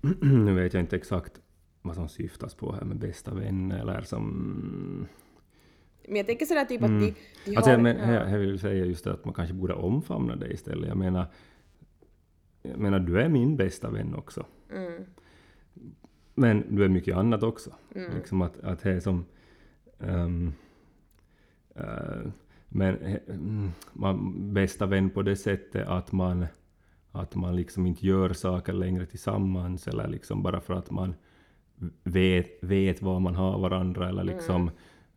[0.22, 1.40] nu vet jag inte exakt
[1.82, 5.06] vad som syftas på här med bästa vän eller som...
[6.08, 7.76] Men jag tänker sådär typ att de, de Alltså, har...
[7.76, 8.12] jag, men, ja.
[8.14, 10.88] jag, jag vill säga just det att man kanske borde omfamna det istället.
[10.88, 11.26] Jag menar,
[12.70, 14.46] jag menar du är min bästa vän också.
[14.72, 15.04] Mm.
[16.34, 17.70] Men du är mycket annat också.
[18.14, 19.24] Liksom att, att det är som...
[19.98, 20.52] ehm,
[21.74, 22.30] eh,
[22.68, 22.96] men
[23.28, 26.46] mm, man, bästa vän på det sättet att man,
[27.12, 31.14] att man liksom inte gör saker längre tillsammans eller liksom bara för att man
[32.02, 34.70] vet, vet var man har varandra eller liksom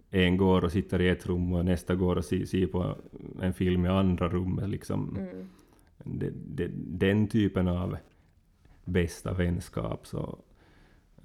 [0.09, 2.95] en går och sitter i ett rum och nästa går och ser, ser på
[3.41, 4.69] en film i andra rummet.
[4.69, 5.17] Liksom.
[6.03, 7.97] Det, det, den typen av
[8.85, 10.39] bästa vänskap så...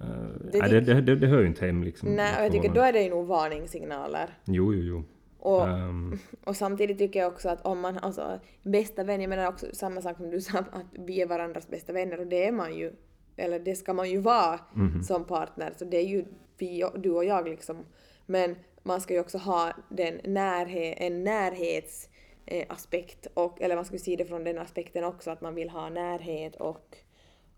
[0.01, 0.07] Uh,
[0.51, 2.09] Det det, det, det, det hör ju inte hem liksom.
[2.09, 4.37] Nej, och jag tycker då är det ju nog varningssignaler.
[4.45, 5.03] Jo, jo, jo.
[5.39, 9.47] Och, Ehm, och samtidigt tycker jag också att om man, alltså bästa vän, jag menar
[9.47, 12.51] också samma sak som du sa, att vi är varandras bästa vänner och det är
[12.51, 12.93] man ju,
[13.37, 14.59] eller det ska man ju vara
[15.03, 16.25] som partner, så det är ju
[16.57, 17.85] vi, du och jag liksom.
[18.25, 22.14] Men man ska ju också ha den närhet, en närhetsaspekt,
[22.45, 25.69] eh, aspekt och, eller man ju se det från den aspekten också, att man vill
[25.69, 26.97] ha närhet och,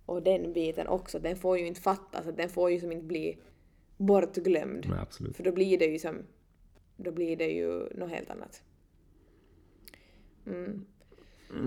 [0.06, 1.20] och den biten också.
[1.20, 3.38] Den får ju inte fattas, att den får ju som inte bli
[3.98, 4.86] bortglömd.
[4.90, 5.36] nej, absolut.
[5.38, 6.16] För då blir det ju som,
[6.98, 8.64] då blir det ju något helt annat.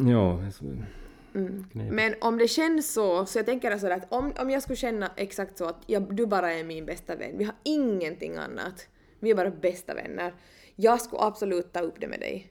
[0.07, 0.65] Ja, så-
[1.73, 1.95] knepigt.
[1.95, 5.11] Men om det känns så, så jag tänker alltså att om, om jag skulle känna
[5.17, 9.31] exakt så att jag, du bara är min bästa vän, vi har ingenting annat, vi
[9.31, 10.35] är bara bästa vänner.
[10.77, 12.50] Jag skulle absolut ta upp det med dig.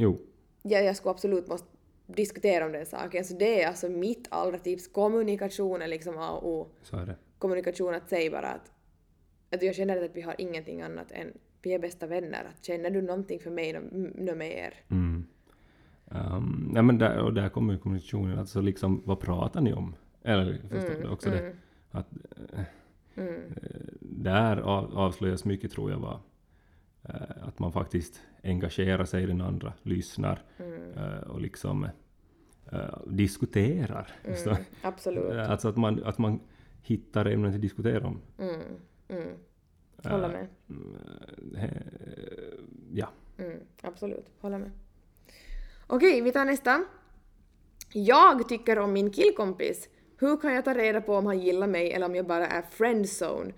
[0.00, 0.18] Jo,
[0.62, 1.68] Jag, jag skulle absolut måste
[2.06, 3.24] diskutera om den saken.
[3.24, 4.88] Så det är alltså mitt allra tips.
[4.88, 6.66] Kommunikation är liksom A och O.
[6.82, 7.16] så är det.
[7.38, 8.72] Kommunikation att säga bara att,
[9.54, 11.32] att jag känner att vi har ingenting annat än
[11.62, 12.44] vi är bästa vänner.
[12.44, 14.74] Att känner du någonting för mig, nå- nå mer?
[14.90, 15.24] Mm.
[16.10, 19.94] Um, nej, men där, och där kommer ju kommunikationen, alltså liksom vad pratar ni om?
[20.22, 21.56] Eller förstår Mm, du också det?
[21.90, 22.06] Att,
[22.52, 22.60] eh,
[23.24, 23.24] eh,
[24.00, 26.20] där av, avslöjas mycket tror jag eh,
[27.42, 30.92] att man faktiskt engagerar sig i den andra, lyssnar Mm.
[30.92, 31.84] eh, och liksom
[32.72, 34.12] eh, diskuterar.
[34.36, 35.32] Så, Absolut.
[35.32, 36.40] eh, alltså att man, att man
[36.82, 38.20] hittar ämnen att diskutera om.
[38.38, 38.60] Mm,
[39.08, 39.28] mm.
[40.04, 40.46] Håller med.
[41.56, 41.70] Eh,
[42.92, 43.08] ja.
[43.38, 44.70] Mm, absolut, håller med.
[45.86, 46.84] Okej, vi tar nästa.
[47.92, 49.88] Jag tycker om min killkompis.
[50.18, 52.62] Hur kan jag ta reda på om han gillar mig eller om jag bara är
[52.62, 53.52] friendzone?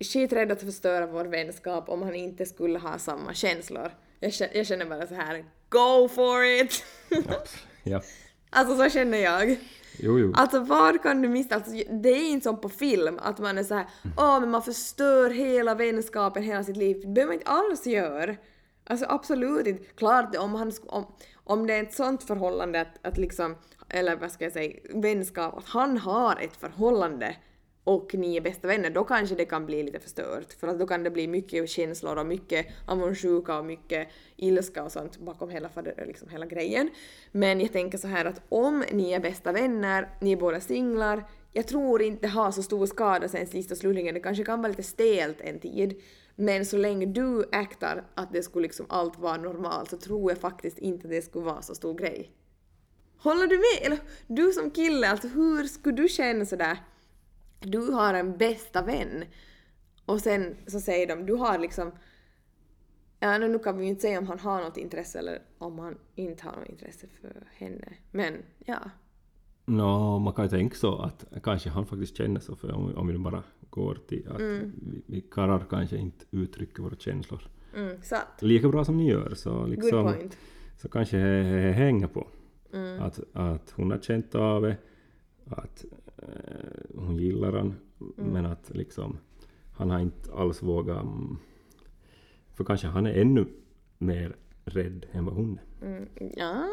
[0.00, 3.90] Skiträdd att förstöra vår vänskap om han inte skulle ha samma känslor.
[4.20, 6.84] Jag känner, jag känner bara så här, go for it!
[7.82, 8.02] ja.
[8.50, 9.56] alltså så känner jag.
[9.98, 10.32] Jo, jo.
[10.36, 11.54] Alltså var kan du missa?
[11.54, 13.86] Alltså, det är inte som på film att man är så här,
[14.16, 17.00] åh men man förstör hela vänskapen, hela sitt liv.
[17.00, 18.36] Det behöver man inte alls göra.
[18.84, 19.84] Alltså absolut inte.
[19.84, 23.56] Klart om, han, om, om det är ett sånt förhållande att, att liksom,
[23.88, 27.36] eller vad ska jag säga, vänskap, att han har ett förhållande
[27.84, 30.52] och ni är bästa vänner, då kanske det kan bli lite förstört.
[30.52, 34.92] För att då kan det bli mycket känslor och mycket avundsjuka och mycket ilska och
[34.92, 35.70] sånt bakom hela,
[36.06, 36.90] liksom hela grejen.
[37.32, 41.24] Men jag tänker så här att om ni är bästa vänner, ni är båda singlar,
[41.52, 44.62] jag tror inte det har så stor skada sen sist och slutligen, det kanske kan
[44.62, 46.00] vara lite stelt en tid.
[46.36, 50.38] Men så länge du aktar att det skulle liksom allt vara normalt så tror jag
[50.38, 52.30] faktiskt inte det skulle vara så stor grej.
[53.18, 53.86] Håller du med?
[53.86, 56.78] Eller du som kille, alltså hur skulle du känna sådär?
[57.60, 59.24] Du har en bästa vän
[60.06, 61.92] och sen så säger de, du har liksom
[63.22, 65.98] Ja, nu kan vi ju inte säga om han har något intresse eller om han
[66.14, 67.88] inte har något intresse för henne.
[68.10, 68.78] Men ja.
[69.64, 73.06] Nå, man kan ju tänka så att kanske han faktiskt känner så, för om, om
[73.08, 74.72] vi bara går till att Mm.
[74.82, 78.28] vi, vi karlar kanske inte uttrycker våra känslor Mm, sant.
[78.40, 80.38] lika bra som ni gör, så Good liksom point.
[80.76, 82.26] så kanske det hänger på.
[82.72, 83.00] Mm.
[83.02, 84.76] Att, att hon har känt av det,
[85.46, 85.84] att
[86.94, 87.74] hon gillar han,
[88.18, 88.32] Mm.
[88.32, 89.18] men att liksom
[89.76, 91.02] han har inte alls vågat...
[91.02, 91.36] mm,
[92.54, 93.46] För kanske han är ännu
[93.98, 95.86] mer rädd än vad hon är.
[95.86, 96.64] Mm, ja,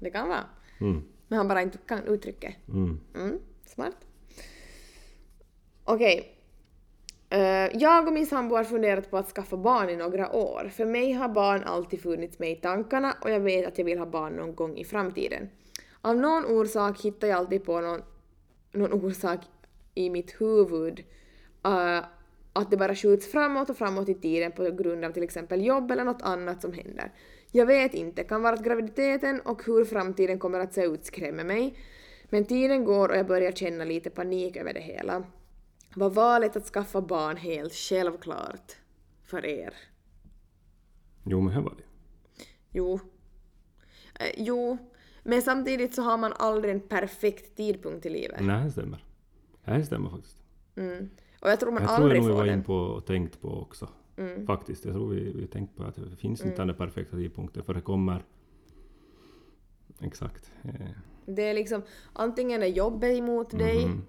[0.00, 0.44] det kan vara.
[0.80, 2.54] Mm, Men han bara inte kan uttrycka.
[2.68, 3.00] mm.
[3.14, 3.96] Mm, smart.
[5.84, 6.32] Okej.
[7.30, 10.68] Eh, jag och min sambo har funderat på att skaffa barn i några år.
[10.72, 13.98] För mig har barn alltid funnits med i tankarna och jag vet att jag vill
[13.98, 15.48] ha barn någon gång i framtiden.
[16.00, 18.00] Av någon orsak hittar jag alltid på någon,
[18.76, 19.40] någon orsak
[19.94, 21.04] i mitt huvud
[21.64, 22.04] eh,
[22.52, 25.90] att det bara skjuts framåt och framåt i tiden på grund av till exempel jobb
[25.90, 27.12] eller något annat som händer.
[27.52, 31.44] Jag vet inte, kan vara att graviditeten och hur framtiden kommer att se ut skrämmer
[31.44, 31.78] mig.
[32.30, 35.24] Men tiden går och jag börjar känna lite panik över det hela.
[35.94, 38.76] Var valet att skaffa barn helt självklart
[39.24, 39.74] för er?
[41.24, 41.84] Jo, men här var det.
[42.70, 43.00] Jo.
[44.20, 44.78] Eh, jo,
[45.26, 48.40] men samtidigt så har man aldrig en perfekt tidpunkt i livet.
[48.40, 49.04] Nej, det stämmer.
[49.64, 50.42] Det stämmer faktiskt.
[50.76, 51.10] Mm.
[51.40, 53.40] Och jag tror man Jag tror aldrig nog vi får var in på och tänkt
[53.40, 53.88] på också.
[54.46, 54.84] Faktiskt.
[54.84, 57.80] Jag tror vi, vi tänkt på att det finns inte den perfekta tidpunkten för det
[57.80, 58.24] kommer...
[60.00, 60.52] Exakt.
[60.62, 60.72] Eh,
[61.26, 64.02] Det är liksom, antingen är jobbet emot dig, mhm.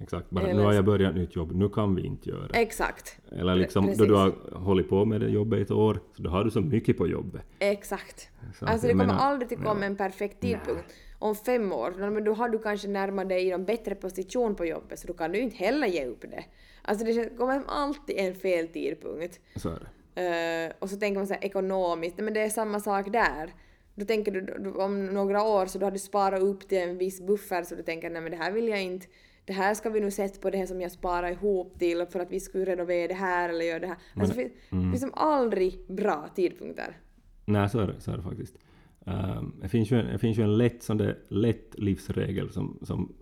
[0.00, 0.30] Exakt.
[0.30, 2.58] Bara, nu har jag börjat nytt jobb, nu kan vi inte göra det.
[2.58, 3.98] exakt, Eller liksom precis.
[3.98, 6.50] då du har hållit på med det jobbet i ett år, så då har du
[6.50, 7.42] så mycket på jobbet.
[7.58, 8.28] exakt.
[8.58, 10.84] Så Alltså det kommer menar- aldrig till komma en perfekt tidpunkt.
[11.18, 14.64] Om fem år, men då har du kanske närmat dig i en bättre position på
[14.66, 16.44] jobbet så då kan du inte heller ge upp det.
[16.82, 19.40] Alltså det kommer alltid en fel tidpunkt.
[19.56, 19.78] Så är
[20.14, 20.66] det.
[20.68, 23.54] Eh, och så tänker man så här ekonomiskt, men det är samma sak där.
[23.94, 27.26] Då tänker du om några år så då har du sparat upp till en viss
[27.26, 29.06] buffer så du tänker nej men det här vill jag inte,
[29.50, 32.20] det här ska vi nu sätta på det här som jag sparar ihop till för
[32.20, 33.96] att vi skulle renovera det här eller göra det här.
[34.14, 36.96] Alltså det finns det finns som aldrig bra tidpunkter.
[37.44, 38.58] Nej, så är det, så är det faktiskt.
[39.04, 42.78] Um, det, finns ju en, det finns ju en lätt, sån där, lätt livsregel som,
[42.82, 43.12] som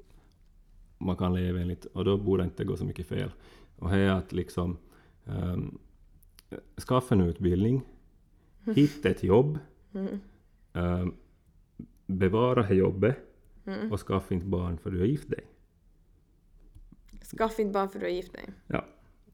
[0.98, 3.30] man kan leva enligt och då borde det inte gå så mycket fel.
[3.76, 4.76] Och det är att liksom
[5.24, 5.78] um,
[6.88, 7.82] skaffa en utbildning,
[8.74, 9.58] hitta ett jobb,
[10.72, 11.14] um,
[12.06, 13.16] bevara det jobbet
[13.90, 15.44] och skaffa inte barn för du har gift dig.
[17.36, 18.44] Skaffa inte barn för du har gift dig.
[18.66, 18.84] Ja.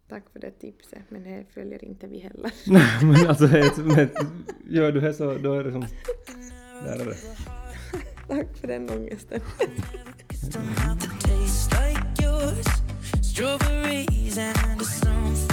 [0.09, 2.53] Tack för det tipset, men det följer inte vi heller.
[3.05, 3.45] men alltså,
[3.83, 4.09] men,
[4.69, 5.87] gör du det så då är det som...
[6.85, 7.17] Där är det.
[8.29, 9.41] Tack för den ångesten.
[13.23, 15.44] Strawberries and something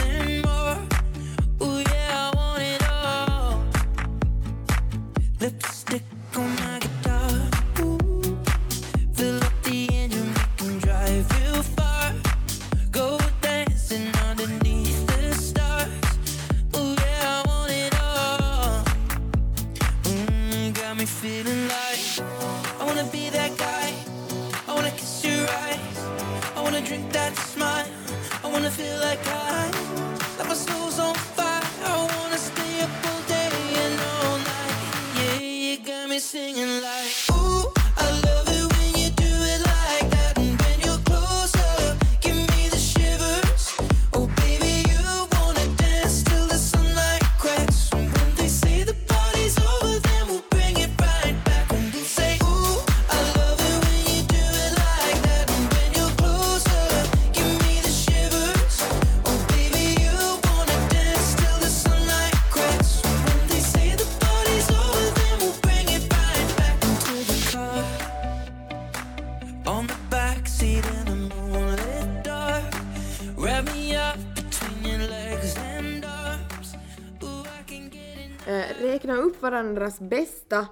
[79.62, 80.68] varandras bästa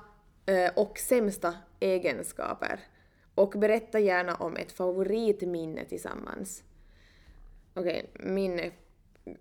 [0.45, 2.79] eh, och sämsta egenskaper.
[3.35, 6.63] Och berätta gärna om ett favoritminne tillsammans.
[7.73, 8.71] Okej, min,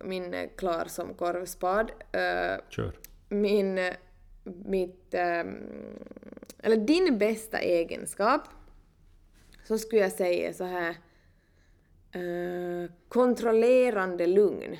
[0.04, 1.90] min är klar som korvspad.
[2.12, 2.92] Eh, Kör.
[3.28, 3.80] min,
[4.44, 5.56] mitt, ehm,
[6.58, 8.42] eller din bästa egenskap,
[9.64, 10.96] så skulle jag säga så här,
[12.12, 14.76] eh, kontrollerande lugn.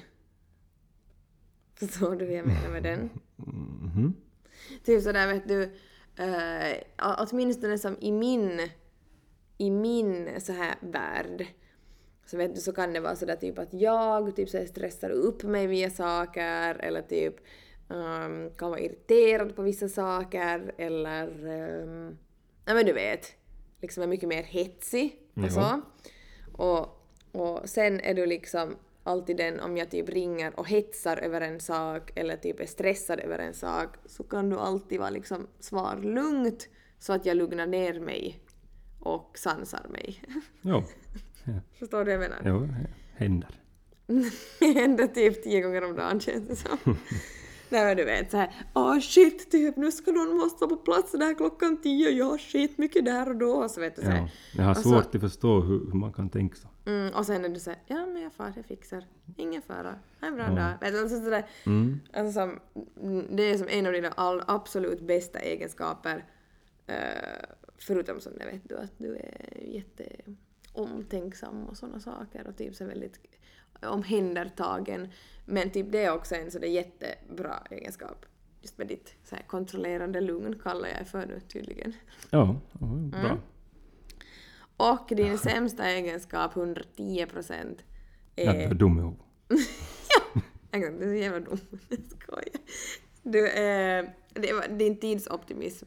[1.74, 3.10] Förstår du vad jag menar med den?
[3.36, 4.14] Mhm.
[4.88, 8.60] Typ sådär vet du, uh, åtminstone som i min,
[9.58, 11.46] i min så här värld,
[12.26, 15.42] så vet du så kan det vara sådär typ att jag typ så stressar upp
[15.42, 17.34] mig via saker eller typ
[17.90, 22.18] ehm, kan vara irriterad på vissa saker eller um,
[22.66, 23.32] nej men du vet,
[23.82, 25.50] liksom är mycket mer hetsig och Ja.
[25.50, 25.80] så.
[26.62, 28.76] Och, och sen är du liksom
[29.08, 33.20] alltid den om jag typ ringer och hetsar över en sak eller typ är stressad
[33.20, 36.68] över en sak så kan du alltid vara liksom svar lugnt
[36.98, 38.40] så att jag lugnar ner mig
[39.00, 40.22] och sansar mig.
[40.62, 40.82] Jo.
[41.78, 42.42] Förstår du vad jag menar?
[42.44, 42.68] Jo,
[43.16, 43.50] händer.
[44.60, 46.78] Det händer typ tio gånger om dagen känns det som.
[47.70, 51.34] Nej men du vet såhär, åh shit typ nu ska någon måste på plats där
[51.34, 53.68] klockan tio, jag har skit mycket där och då.
[53.68, 54.18] Så vet du såhär.
[54.18, 54.28] Ja.
[54.56, 56.68] Jag har Och så- svårt att förstå hur, hur man kan tänka så.
[56.88, 59.04] Mm, och sen är du såhär, ja men jag far, jag fixar.
[59.36, 59.98] Ingen fara.
[60.20, 60.50] Ha en bra Ja.
[60.54, 60.94] dag.
[60.94, 62.00] Alltså sådär, Mm.
[62.12, 62.60] alltså som,
[63.02, 66.24] mm, det är som en av dina all, absolut bästa egenskaper.
[66.86, 67.44] eh,
[67.78, 70.04] förutom som det vet du att du är jätte
[70.72, 73.20] omtänksam och sådana saker och typ så väldigt
[73.82, 75.08] omhändertagen.
[75.46, 78.26] Men typ det är också en sådär jättebra egenskap.
[78.62, 81.92] Just med ditt så kontrollerande lugn kallar jag för nu tydligen.
[82.30, 83.20] Ja, ja, bra.
[83.30, 83.38] Mm.
[84.78, 87.78] Och din sämsta egenskap, 110 procent,
[88.34, 88.70] Jag är...
[88.70, 89.20] är dum i huvudet.
[90.70, 91.58] En gång, du är så jävla dum.
[91.88, 92.60] Jag skojar.
[93.22, 94.14] Du är...
[94.34, 95.86] Det var din tidsoptimism.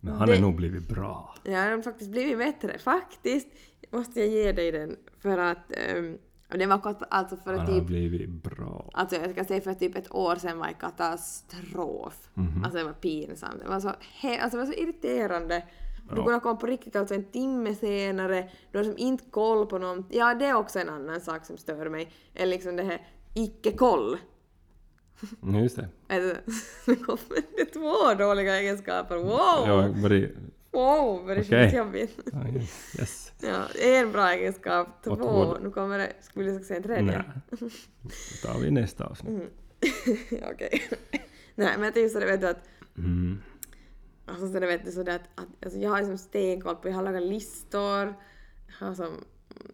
[0.00, 1.34] Men han Det- har nog blivit bra.
[1.44, 2.78] Ja, den har faktiskt blivit bättre.
[2.78, 3.48] Faktiskt
[3.90, 5.72] måste jag ge dig den för att...
[5.96, 7.86] Um, den var kort, alltså för Han att har typ...
[7.86, 8.90] blivit bra.
[8.92, 12.28] Alltså jag ska säga för typ ett år sedan var det katastrof.
[12.34, 12.64] Mhm.
[12.64, 13.60] Alltså det var pinsamt.
[13.62, 15.64] Det var så, he- alltså det var så irriterande.
[16.16, 19.78] Du kunde komma på riktigt alltså en timme senare, du har liksom inte koll på
[19.78, 20.18] någonting.
[20.18, 22.12] Ja, det är också en annan sak som stör mig.
[22.34, 24.18] Är liksom det här icke-koll.
[25.42, 25.88] Ja, Just det.
[26.86, 29.16] Nu kommer det två dåliga egenskaper.
[29.16, 29.28] Wow!
[29.66, 30.30] Ja, var det...
[30.72, 31.44] Wow, vad det Okej.
[31.44, 32.18] känns jobbigt.
[32.32, 32.48] ja,
[32.98, 33.32] Yes.
[33.40, 35.16] Ja, en bra egenskap, två.
[35.16, 37.04] Två- Nu kommer det, skulle jag säga en tredje.
[37.04, 37.22] Nej.
[38.42, 39.28] Då tar vi nästa avsnitt.
[39.30, 39.46] Mm.
[40.54, 40.82] Okej.
[41.54, 43.42] Nej, men jag tänkte så det vet du att Mm.
[44.28, 46.94] Alltså så det vet du sådär att, att alltså jag har liksom stenkoll på, jag
[46.94, 48.14] har lagat listor,
[48.80, 49.12] jag har som...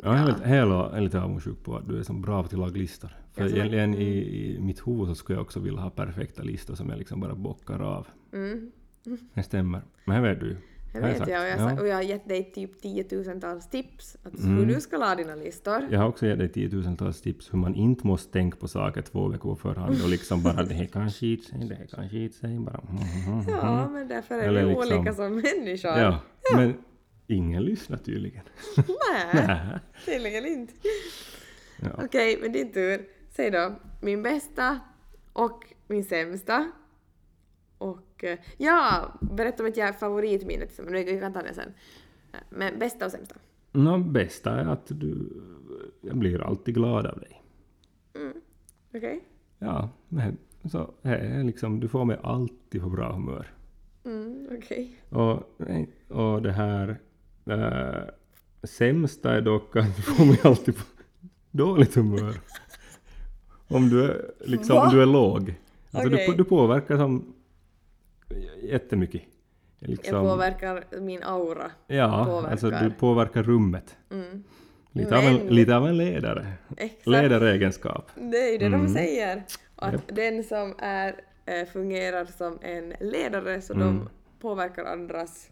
[0.02, 2.76] Ja, jag är hela, lite avundsjuk på att du är så bra på att laga
[2.76, 3.10] listor.
[3.32, 4.18] För tror- egentligen i,
[4.56, 7.34] i mitt huvud så skulle jag också vilja ha perfekta listor som jag liksom bara
[7.34, 8.06] bockar av.
[8.32, 8.72] Mm.
[9.34, 9.82] Det stämmer.
[10.04, 10.56] Men det vet du ju.
[10.94, 11.80] Jag Har vet jag, och jag, ja.
[11.80, 14.56] och jag har gett dig typ tiotusentals tips att Mm.
[14.56, 15.88] hur du ska laga dina listor.
[15.90, 19.28] Jag har också gett dig tiotusentals tips hur man inte måste tänka på saker två
[19.28, 22.58] veckor förhand och liksom bara det här kan skit sig, det här kan skit sig,
[22.58, 23.54] bara mm, mm, mm.
[23.54, 25.90] Ja, men därför är Eller vi liksom- olika som människor.
[25.90, 26.18] Ja,
[26.56, 26.74] men
[27.26, 28.42] ingen lyssnar tydligen.
[29.12, 30.72] Nej, tydligen inte.
[31.82, 31.88] Ja.
[32.04, 33.06] Okej, men din tur.
[33.36, 33.72] Säg då,
[34.02, 34.80] min bästa
[35.32, 36.70] och min sämsta.
[37.84, 40.94] Och eh, ja, berätta om ett favoritminne till exempel.
[40.94, 41.72] Vi kan ta det sen.
[42.50, 43.34] Men bästa och sämsta.
[43.72, 45.42] Nå, bästa är att du...
[46.00, 47.42] Jag blir alltid glad av dig.
[48.94, 49.24] Okej?
[49.58, 53.46] Ja, men så det är liksom, du får mig alltid på bra humör.
[54.04, 54.96] Mm, okej.
[55.08, 55.60] Och,
[56.08, 57.00] och det här
[57.46, 58.02] äh,
[58.62, 60.82] sämsta är dock att du får mig alltid på
[61.50, 62.40] dåligt humör.
[63.68, 64.90] Om du är, liksom, Va?
[64.90, 65.54] du är låg.
[65.90, 66.26] Alltså Okej.
[66.28, 67.34] du, du påverkar som
[68.62, 69.22] jättemycket.
[69.78, 71.70] Liksom, Jag påverkar min aura.
[71.86, 72.50] Ja, påverkar.
[72.50, 73.96] alltså du påverkar rummet.
[74.10, 74.44] Mm.
[74.92, 76.46] Lite, av en, lite av en ledare.
[76.76, 77.06] Exakt.
[77.06, 78.10] Ledaregenskap.
[78.14, 78.82] Det är ju det Mm.
[78.86, 79.42] de säger.
[79.76, 81.14] Att den som är,
[81.46, 83.86] eh, fungerar som en ledare så Mm.
[83.86, 84.08] de
[84.40, 85.50] påverkar andras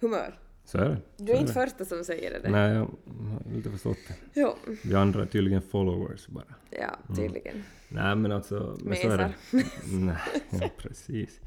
[0.00, 0.38] humör.
[0.70, 1.00] Så är det.
[1.16, 1.60] Du så är är inte det.
[1.66, 2.50] första som säger det.
[2.50, 4.40] Nej, jag har inte förstått det.
[4.40, 4.54] Jo.
[4.84, 6.54] Vi andra är tydligen followers bara.
[6.70, 7.62] Ja, tydligen.
[7.88, 8.78] Nej men alltså...
[8.84, 9.32] Men så är det.
[9.92, 10.16] Nej,
[10.50, 11.40] ja, precis.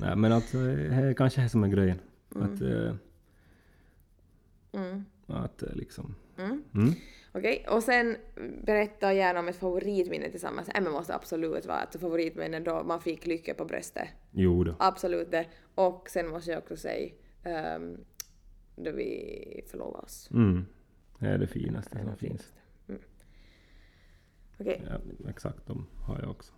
[0.00, 1.98] Nej men alltså, det är kanske det som är grejen.
[2.30, 2.60] Att...
[2.60, 2.94] eh,
[4.72, 5.04] Mm.
[5.26, 6.14] Att eh, liksom...
[6.38, 6.64] Mm.
[6.74, 6.94] Mm.
[7.32, 8.16] Okej, och sen
[8.62, 10.68] berätta gärna om ett favoritminne tillsammans.
[10.68, 14.08] Äh, men måste absolut vara ett favoritminne då man fick lycka på bröstet.
[14.30, 14.74] Jo då.
[14.78, 15.46] Absolut det.
[15.74, 17.10] Och sen måste jag också säga
[17.76, 18.04] um,
[18.76, 20.30] då vi förlovade oss.
[20.32, 20.66] Mm.
[21.18, 22.52] Det är det finaste är som finns.
[22.88, 23.00] Mm.
[24.60, 26.52] Okej, Ja, exakt, de har jag också.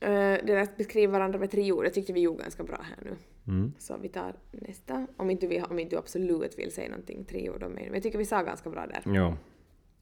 [0.00, 2.80] eh, det där att beskriva varandra med tre ord, det tyckte vi gjorde ganska bra
[2.82, 3.16] här nu.
[3.46, 3.72] Mm.
[3.78, 5.06] Så vi tar nästa.
[5.16, 7.84] Om inte, vi, om inte du absolut vill säga någonting, tre ord om mig.
[7.84, 9.14] Men jag tycker vi sa ganska bra där.
[9.14, 9.36] Ja.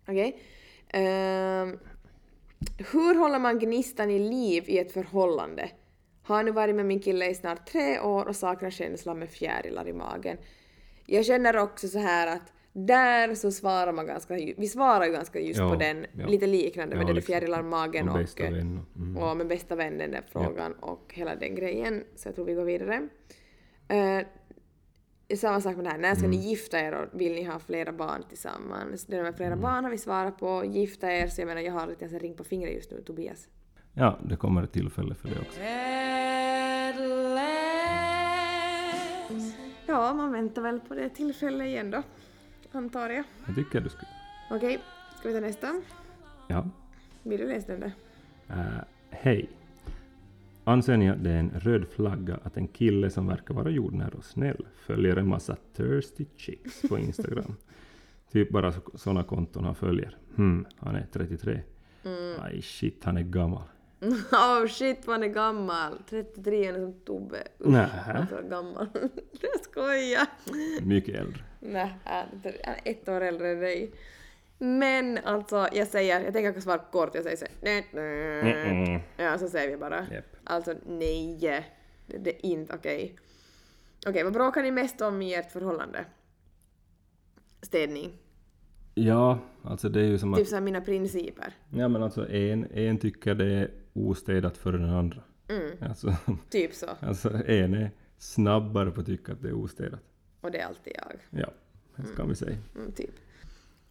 [0.07, 0.39] Okej.
[0.89, 1.79] Ehm,
[2.93, 5.71] hur håller man gnistan i liv i ett förhållande?
[6.23, 9.89] Har nu varit med min kille i snart tre år och saknar känslan med fjärilar
[9.89, 10.37] i magen.
[11.07, 15.41] Jag känner också så här att där så svarar man ganska, vi svarar ju ganska
[15.41, 16.27] just Ja, på den, ja.
[16.27, 17.33] lite liknande med Ja, det där liksom.
[17.33, 18.79] fjärilar magen Och och, bästa vän.
[18.91, 19.17] och- Mm.
[19.23, 22.05] och med bästa vännen den frågan och hela den grejen.
[22.17, 23.09] Så jag tror vi går vidare.
[23.93, 24.27] Uh,
[25.37, 26.49] samma sak med det här, när ska ni Mm.
[26.49, 29.07] gifta er och vill ni ha flera barn tillsammans?
[29.07, 29.61] Det där med flera Mm.
[29.63, 30.65] barn har vi svarat på.
[30.65, 33.49] Gifta er, så jag menar jag har en ring på fingret just nu, Tobias.
[33.95, 35.61] Ja, det kommer ett tillfälle för det också.
[39.93, 42.03] Ja, man väntar väl på det tillfället igen då.
[42.73, 43.25] Antar jag.
[43.47, 44.11] Jag tycker du skulle...
[44.51, 44.79] Okej,
[45.19, 45.83] ska vi ta nästa?
[46.49, 46.69] Ja.
[47.23, 47.93] Vill du läsa den där?
[48.49, 49.49] Eh, Hej.
[50.65, 54.11] Anser ni att det är en röd flagga att en kille som verkar vara jordnära
[54.19, 57.55] och snäll följer en massa thirsty chicks på Instagram?
[58.33, 60.17] typ bara sådana konton han följer.
[60.37, 61.61] Hmm, han är 33.
[62.05, 62.41] Mm.
[62.41, 63.63] Aj shit, han är gammal.
[64.33, 65.99] oh shit vad han är gammal!
[66.11, 67.43] 33 är som Tobbe.
[67.61, 67.89] Usch, Nä.
[68.07, 68.89] Han är gammal.
[69.41, 70.27] jag skojar!
[70.87, 71.43] Mycket äldre.
[71.61, 72.27] Nej, han
[72.63, 73.93] är ett år äldre än dig.
[74.59, 78.03] Men alltså, jag säger, jag tänker svara kort, jag säger så nej, nej.
[78.03, 79.01] Mm-mm.
[79.17, 80.07] Ja, så säger vi bara.
[80.45, 81.37] Alltså nej,
[82.07, 83.17] det, det är inte okej.
[84.07, 86.05] Okej, vad bråkar ni mest om i ert förhållande?
[87.63, 88.19] Städning.
[88.95, 90.39] Ja, alltså det är ju som att...
[90.39, 91.55] Typ såhär mina principer.
[91.71, 95.23] Ja men alltså en, en tycker det är ostädat före den andra.
[95.49, 96.17] Mm, Alltså,
[96.51, 96.87] typ så.
[97.01, 100.01] alltså en är snabbare på att tycka att det är ostädat.
[100.41, 101.41] Och det är alltid jag.
[101.43, 101.53] Ja,
[101.97, 102.57] det kan vi säga.
[102.77, 103.11] Mm, typ.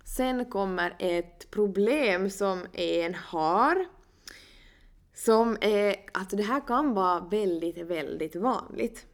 [0.03, 3.85] Sen kommer ett problem som en har.
[5.13, 9.05] Som är, alltså det här kan vara väldigt, väldigt vanligt.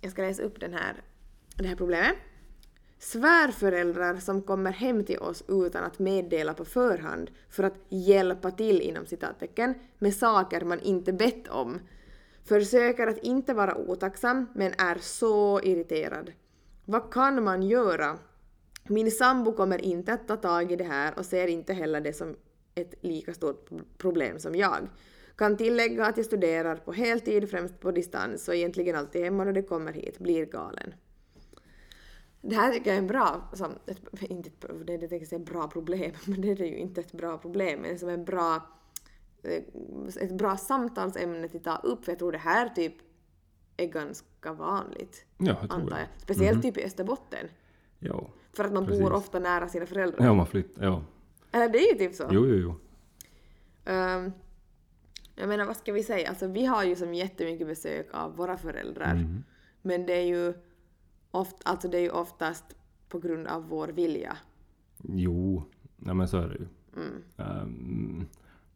[0.00, 1.02] Jag ska läsa upp den här,
[1.56, 2.16] det här problemet.
[3.02, 8.80] Svärföräldrar som kommer hem till oss utan att meddela på förhand för att hjälpa till
[8.80, 11.78] inom citattecken med saker man inte bett om.
[12.44, 16.32] Försöker att inte vara otacksam men är så irriterad.
[16.84, 18.18] Vad kan man göra?
[18.88, 22.12] Min sambo kommer inte att ta tag i det här och ser inte heller det
[22.12, 22.36] som
[22.74, 24.88] ett lika stort problem som jag.
[25.36, 29.52] Kan tillägga att jag studerar på heltid, främst på distans och egentligen alltid hemma när
[29.52, 30.94] det kommer hit, blir galen.
[32.42, 35.38] Det här tycker jag är en bra, som ett, inte ett, det, det tänker säga
[35.38, 38.66] bra problem, men det är ju inte ett bra problem, men som en bra,
[39.42, 39.62] eh,
[40.20, 42.94] ett bra samtalsämne att ta upp, för jag tror det här typ
[43.76, 45.24] är ganska vanligt.
[45.38, 46.00] Ja, jag tror antar det.
[46.00, 46.08] jag.
[46.22, 47.48] Speciellt typ i Österbotten.
[47.98, 48.30] Ja.
[48.52, 49.02] För att man Precis.
[49.02, 50.26] bor ofta nära sina föräldrar.
[50.26, 50.84] Ja, man flyttar.
[50.84, 51.04] Ja.
[51.52, 52.28] Eller det är ju typ så.
[52.30, 52.74] Jo, jo, jo.
[53.84, 54.32] Ehm,
[55.34, 56.28] jag menar, vad ska vi säga?
[56.28, 59.42] Alltså vi har ju som jättemycket besök av våra föräldrar.
[59.82, 60.54] Men det är ju
[61.30, 62.64] oft, alltså det är ju oftast
[63.08, 64.36] på grund av vår vilja.
[65.02, 65.62] Jo,
[65.96, 66.66] nej men så är det ju.
[66.96, 67.22] Mm.
[67.36, 68.26] Ehm,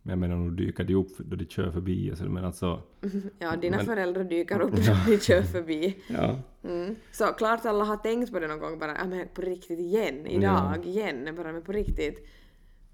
[0.02, 2.11] men jag menar, nu dyker de upp då de kör förbi.
[2.11, 2.82] Alltså, men alltså,
[3.38, 5.96] Ja, dina Men- föräldrar dyker upp när vi kör förbi.
[6.09, 6.38] ja.
[6.64, 6.96] Mm.
[7.12, 10.26] Så klart alla har tänkt på det någon gång bara, ja men på riktigt igen,
[10.26, 12.26] idag, igen, bara men på riktigt.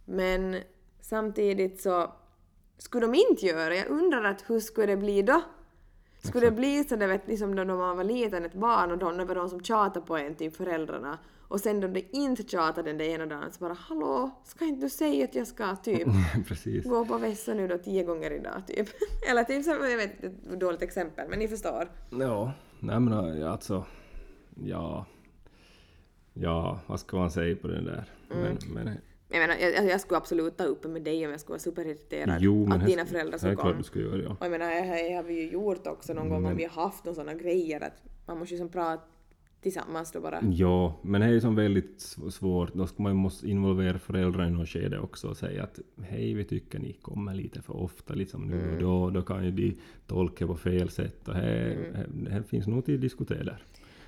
[0.05, 0.57] Men
[1.01, 2.13] samtidigt så,
[2.79, 5.43] skulle de inte göra jag undrar att hur skulle det bli då?
[6.23, 8.99] Skulle det bli så det vet ni som när man var liten, ett barn och
[8.99, 11.19] de, det var de som tjatade på en, typ föräldrarna.
[11.49, 14.87] Och sen då de inte tjatade den där ena dagen så bara hallå, ska inte
[14.87, 16.09] du säga att jag ska typ
[16.85, 18.89] gå på vässa nu då tio gånger idag typ.
[19.31, 21.89] Eller typ som, jag vet, ett dåligt exempel men ni förstår.
[22.11, 23.85] Ja, nej men alltså,
[24.65, 25.07] ja.
[26.35, 28.05] Ja, vad ska man säga på den där?
[28.31, 28.43] Mm.
[28.43, 28.99] Men, men,
[29.33, 32.37] Jag menar, jag, jag skulle absolut ta upp med dig om jag skulle vara superirriterad
[32.41, 33.73] jo, men att dina föräldrar skulle komma.
[33.73, 34.31] du ska göra ja.
[34.31, 34.67] Och jag menar,
[35.09, 37.35] det har vi ju gjort också någon gång om Men- vi har haft några sådana
[37.35, 39.03] grejer att man måste ju som prata
[39.63, 40.41] tillsammans då bara.
[40.53, 42.75] Ja, men det är ju som väldigt sv- svårt.
[42.75, 46.35] Då ska man ju måste involvera föräldrar i något skede också och säga att hej,
[46.35, 48.75] vi tycker ni kommer lite för ofta liksom nu Mm.
[48.75, 49.11] och då.
[49.11, 49.77] Då kan ju de
[50.07, 53.63] tolka på fel sätt och här, här, här finns nog till att diskutera där.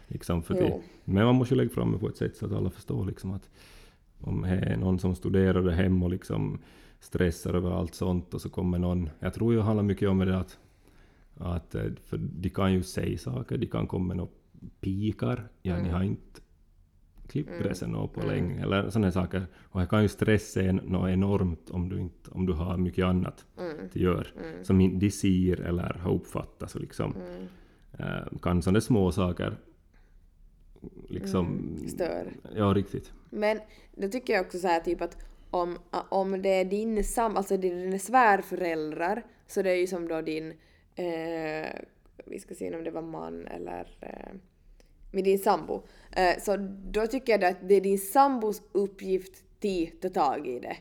[0.08, 0.70] Liksom för Mm.
[0.70, 0.80] Det.
[1.04, 3.30] Men man måste ju lägga fram det på ett sätt så att alla förstår liksom
[3.32, 3.48] att
[4.22, 6.58] om det är någon som studerar där hemma och liksom
[7.00, 9.08] stressar över allt sånt och så kommer någon.
[9.18, 10.58] Jag tror ju det handlar mycket om det att,
[11.36, 14.30] att eh, för de kan ju säga saker, de kan komma med några
[14.80, 15.48] pikar.
[15.62, 16.40] Ja, ni har inte
[17.28, 19.46] klippt gräset nå på länge, eller sådana saker.
[19.62, 23.04] Och det kan ju stressa en något enormt om du, inte, om du har mycket
[23.04, 23.46] annat
[23.84, 24.26] att göra,
[24.62, 26.70] som inte de ser eller har uppfattat.
[26.70, 27.14] Så liksom,
[27.92, 29.56] eh, kan sådana små saker
[31.08, 31.76] liksom...
[31.88, 32.32] Stör.
[32.56, 33.12] Ja, riktigt.
[33.32, 33.60] Men
[33.92, 35.16] då tycker jag också så här typ att
[35.50, 35.78] om,
[36.08, 40.08] om det är din sam, alltså det är dina svärföräldrar så det är ju som
[40.08, 40.50] då din,
[40.94, 41.68] eh,
[42.24, 44.34] vi ska se om det var man eller eh,
[45.12, 45.82] med din sambo.
[46.16, 46.56] Eh, så
[46.92, 50.76] då tycker jag att det är din sambos uppgift att ta tag i det.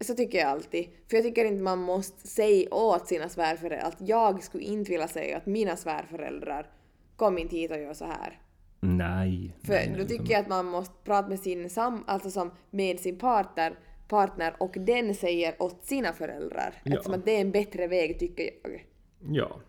[0.00, 0.88] Så tycker jag alltid.
[1.08, 5.08] För jag tycker inte man måste säga åt sina svärföräldrar att jag skulle inte vilja
[5.08, 6.70] säga att mina svärföräldrar
[7.16, 8.40] kom inte hit och gör så här.
[8.80, 9.56] Nej.
[9.62, 12.50] För nej, då nej, tycker jag att man måste prata med sin sam, alltså som
[12.70, 16.74] med sin partner, partner och den säger åt sina föräldrar.
[16.84, 16.92] Ja.
[16.92, 18.86] Eftersom att det är en bättre väg tycker jag.
[19.30, 19.60] Ja,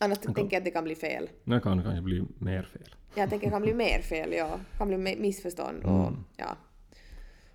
[0.00, 1.30] Annars tänker jag att det kan bli fel.
[1.44, 2.94] det kan kanske bli mer fel.
[3.14, 4.60] Jag tänker det kan bli mer fel, ja.
[4.72, 6.24] Det kan bli missförstånd och Mm.
[6.36, 6.56] ja.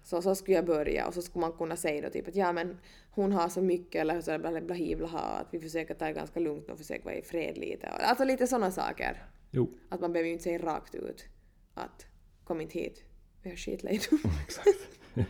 [0.04, 2.52] Så, så skulle jag börja och så skulle man kunna säga då typ att ja
[2.52, 2.78] men
[3.12, 6.06] hon har så mycket eller så bla bla hi, bla, ha, att vi försöker ta
[6.06, 7.88] det ganska lugnt och försöka vara i fred lite.
[7.88, 9.24] Alltså lite sådana saker.
[9.52, 11.26] Jo, Att man behöver ju inte säga rakt ut
[11.74, 12.06] att
[12.44, 13.04] kom inte hit,
[13.42, 14.02] vi har skitlejd.
[14.46, 14.88] exakt.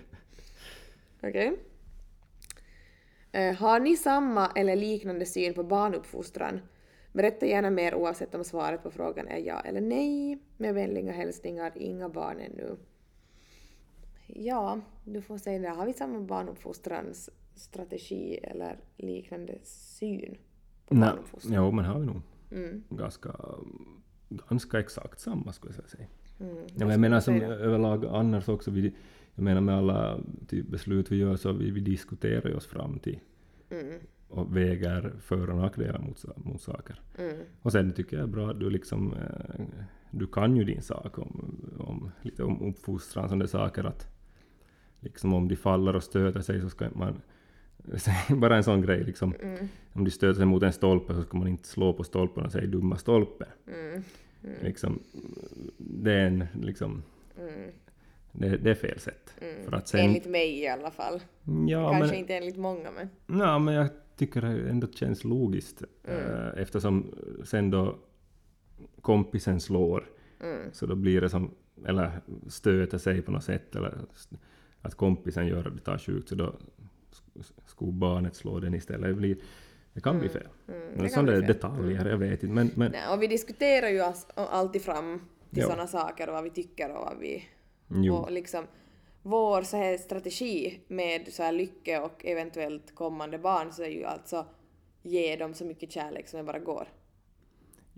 [1.23, 1.59] Okej.
[3.31, 6.59] Eh, har ni samma eller liknande syn på barnuppfostran?
[7.13, 10.37] Berätta gärna mer oavsett om svaret på frågan är ja eller nej.
[10.57, 12.77] Med vänliga hälsningar, inga barn ännu.
[14.27, 15.69] Ja, du får säga det.
[15.69, 20.37] Har vi samma barnuppfostransstrategi eller liknande syn
[20.85, 21.53] på Nej, barnuppfostran?
[21.53, 22.83] jo, men har vi nog Mm.
[22.89, 23.35] ganska,
[24.29, 26.07] ganska exakt samma skulle jag säga.
[26.39, 27.45] Mm, Ja, men jag menar som det.
[27.45, 28.93] överlag annars också, vi,
[29.35, 32.99] jag menar med alla typ beslut vi gör så vi, vi diskuterar ju oss fram
[32.99, 33.19] till
[33.69, 37.01] Mm, och väger för och nackdelar mot, mot saker.
[37.17, 39.65] mm, Och sen tycker jag är bra att du liksom, eh,
[40.11, 44.07] du kan ju din sak om, om, lite om uppfostran, sådana saker att,
[44.99, 47.21] liksom om de faller och stöter sig så ska man
[48.29, 49.33] bara en sån grej liksom.
[49.93, 52.51] Om de stöter sig mot en stolpe så ska man inte slå på stolpen och
[52.51, 53.45] säga dumma stolpe.
[54.61, 54.99] Liksom,
[55.77, 57.03] det är en liksom...
[58.31, 59.33] Det, det är fel sätt.
[59.65, 61.19] För att sen, Enligt mig i alla fall.
[61.67, 63.39] ja, Kanske men, inte enligt många men...
[63.39, 65.83] Ja, men jag tycker det ändå känns logiskt.
[66.03, 67.95] eh, Eftersom sen då
[69.01, 70.05] kompisen slår,
[70.71, 71.51] så då blir det som,
[71.85, 72.11] eller
[72.47, 73.97] stöter sig på något sätt, eller
[74.81, 76.55] att kompisen gör det tar sjukt, så då
[77.65, 79.09] skulle barnet slå den istället.
[79.09, 79.37] Det, blir,
[79.93, 80.47] det kan bli fel.
[80.65, 81.47] men kan sådana bli fel.
[81.47, 82.55] detaljer, jag vet inte.
[82.55, 84.01] Men, men Nej, och vi diskuterar ju
[84.35, 85.21] alltid fram
[85.53, 87.43] till sådana saker och vad vi tycker och vad vi...
[87.87, 88.63] jo, Och liksom
[89.21, 94.03] vår så här strategi med så här lycka och eventuellt kommande barn så är ju
[94.05, 94.45] alltså
[95.03, 96.87] ge dem så mycket kärlek som det bara går.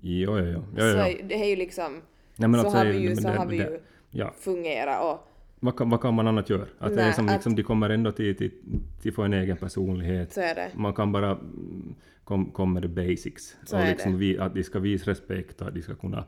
[0.02, 1.28] jo, jo, jo, jo, Så jo.
[1.28, 2.02] det är ju liksom...
[2.36, 3.80] Nej, men så alltså, har vi ju, men så det- har vi det- ju
[4.12, 5.29] Ja, fungerat och...
[5.60, 6.62] vad kan, vad kan man annat göra?
[6.78, 8.52] Att det är Nej, som att- liksom, de kommer ändå till, till,
[9.02, 10.38] till få en egen personlighet.
[10.76, 13.58] Man kan bara mm, kom, kom med the basics.
[13.64, 14.18] Så och liksom det.
[14.18, 16.24] vi, att de ska visa respekt och att de ska kunna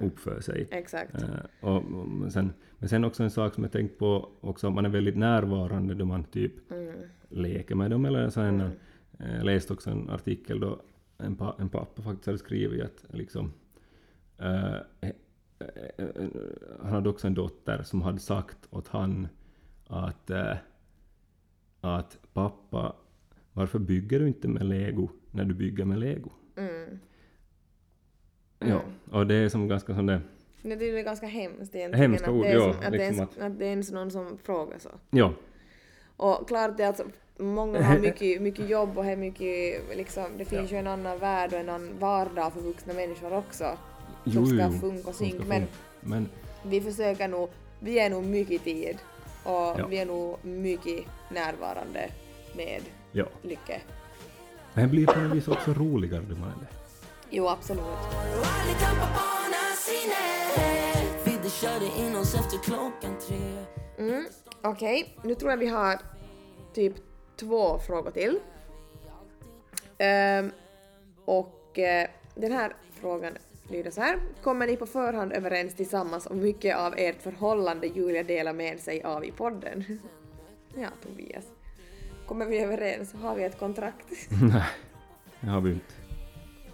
[0.00, 0.68] uppföra sig.
[0.70, 1.14] Exakt.
[1.14, 1.28] Eh,
[1.60, 4.72] och, och, men, sen, men sen också en sak som jag tänkt på, också att
[4.74, 6.52] man är väldigt närvarande då man typ
[7.28, 8.04] leker med dem.
[8.04, 8.70] Eller så en, eh,
[9.36, 10.80] Jag läste också en artikel då
[11.18, 13.52] en, pa, en pappa faktiskt hade skrivit att liksom,
[14.38, 14.74] eh,
[16.82, 19.28] han hade också en dotter som hade sagt åt han
[19.86, 20.56] att, eh,
[21.80, 22.96] att pappa,
[23.52, 26.30] varför bygger du inte med lego när du bygger med lego?
[28.58, 30.20] Ja, och det är som ganska sån där,
[30.62, 32.10] Det är ganska hemskt egentligen.
[32.10, 33.70] Hemska att ord, det är ja, som, att, det är, liksom ens- att det är
[33.70, 34.90] ens någon som frågar så.
[35.10, 35.32] ja,
[36.16, 37.04] Och klart det är alltså,
[37.38, 41.58] många har mycket, mycket jobb och mycket, liksom, det finns ju en annan värld och
[41.58, 43.78] en annan vardag för vuxna människor också.
[44.32, 45.44] Som ska funka och synka.
[45.46, 45.66] Men
[46.00, 46.28] men
[46.62, 47.48] vi försöker nog,
[47.80, 48.98] vi är nog mycket tid
[49.44, 49.86] och Ja.
[49.90, 52.10] vi är nog mycket närvarande
[52.56, 53.80] med ja, Lycke.
[54.74, 56.66] det blir på något vis också roligare då man är det.
[57.30, 57.84] Jo, absolut.
[63.98, 64.26] Mm,
[64.62, 65.98] Okej, nu tror jag vi har
[66.74, 66.94] typ
[67.36, 68.38] två frågor till.
[69.98, 70.50] Ehm,
[71.24, 73.32] och eh, den här frågan
[73.70, 74.18] lyder så här.
[74.42, 79.02] Kommer ni på förhand överens tillsammans om mycket av ert förhållande Julia delar med sig
[79.02, 79.84] av i podden?
[80.74, 81.44] ja, Tobias.
[82.26, 83.12] Kommer vi överens?
[83.12, 84.06] Har vi ett kontrakt?
[84.42, 84.62] Nej,
[85.40, 85.94] det har vi inte.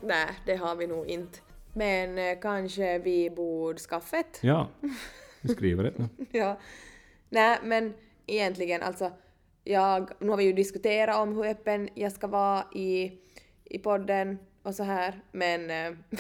[0.01, 1.39] Nej, det har vi nog inte.
[1.73, 4.39] Men eh, kanske vi borde skaffa ett?
[4.43, 4.69] Ja,
[5.41, 6.27] vi skriver det nu.
[6.31, 6.59] ja.
[7.29, 7.95] Nej, men
[8.27, 9.13] egentligen alltså,
[9.65, 13.13] jag, nu har vi ju diskuterat om hur öppen jag ska vara i,
[13.65, 15.99] i podden och så här, men eh,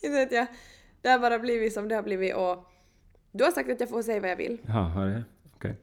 [0.00, 0.46] inte vet jag,
[1.00, 2.64] det har bara blivit som det har blivit och
[3.32, 5.24] du har sagt att jag får säga vad jag vill, Ja, har det?
[5.54, 5.74] Okej.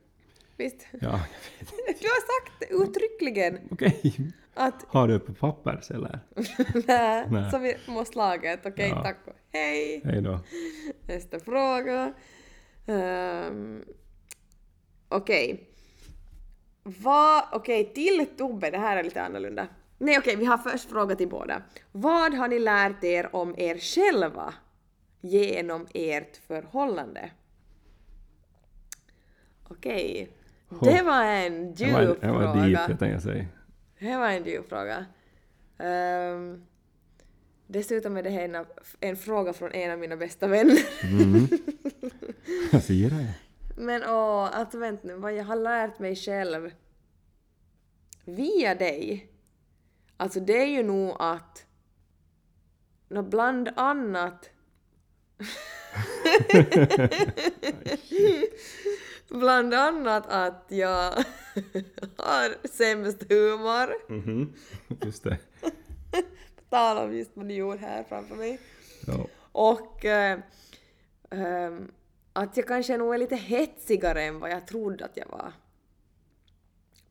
[0.57, 0.87] visst?
[0.91, 1.99] Ja, jag vet.
[2.01, 4.13] Du har sagt uttryckligen Okej.
[4.53, 6.19] att Har du på papper eller?
[7.31, 9.03] nej, så vi måste laga ett, okej, Ja.
[9.03, 10.01] tack och hej.
[10.05, 10.39] Hej då.
[11.07, 12.13] Nästa fråga.
[12.85, 13.83] Um,
[15.09, 15.69] okej.
[16.83, 19.67] Vad, okej, till Tobbe, det här är lite annorlunda.
[19.97, 21.61] Nej okej, vi har först fråga till båda.
[21.91, 24.53] Vad har ni lärt er om er själva
[25.21, 27.31] genom ert förhållande?
[29.63, 30.29] Okej.
[30.81, 32.85] Det var en var, djup det var deep, fråga.
[32.89, 33.45] jag tänkte säga.
[33.99, 35.05] Det var en djup fråga.
[35.79, 36.65] Ehm,
[37.67, 38.65] dessutom är det här en,
[38.99, 40.79] en fråga från en av mina bästa vänner.
[42.71, 43.33] Jag ser det.
[43.77, 46.71] Men åh, alltså vänta nu, vad jag har lärt mig själv
[48.25, 49.31] via dig.
[50.17, 51.65] Alltså det är ju nog att
[53.09, 54.49] nå bland annat
[59.29, 61.13] Bland annat att jag
[62.17, 64.11] har sämst humor.
[64.11, 64.53] Mhm.
[65.01, 65.37] Just det.
[66.69, 68.59] Tala om just vad ni gjorde här framför mig.
[69.07, 69.27] Ja.
[69.51, 70.39] Och eh,
[71.29, 71.91] ehm,
[72.33, 75.53] att jag kanske nog är lite hetsigare än vad jag trodde att jag var.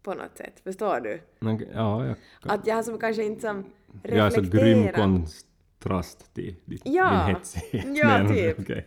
[0.06, 1.20] På något sätt, förstår du?
[1.38, 3.64] Men, ja, jag, Att jag som kanske inte som
[4.02, 7.10] jag är så grym kontrast till ditt, Ja.
[7.26, 7.84] din hetsighet.
[7.96, 8.58] Ja, Men, typ.
[8.60, 8.86] okej.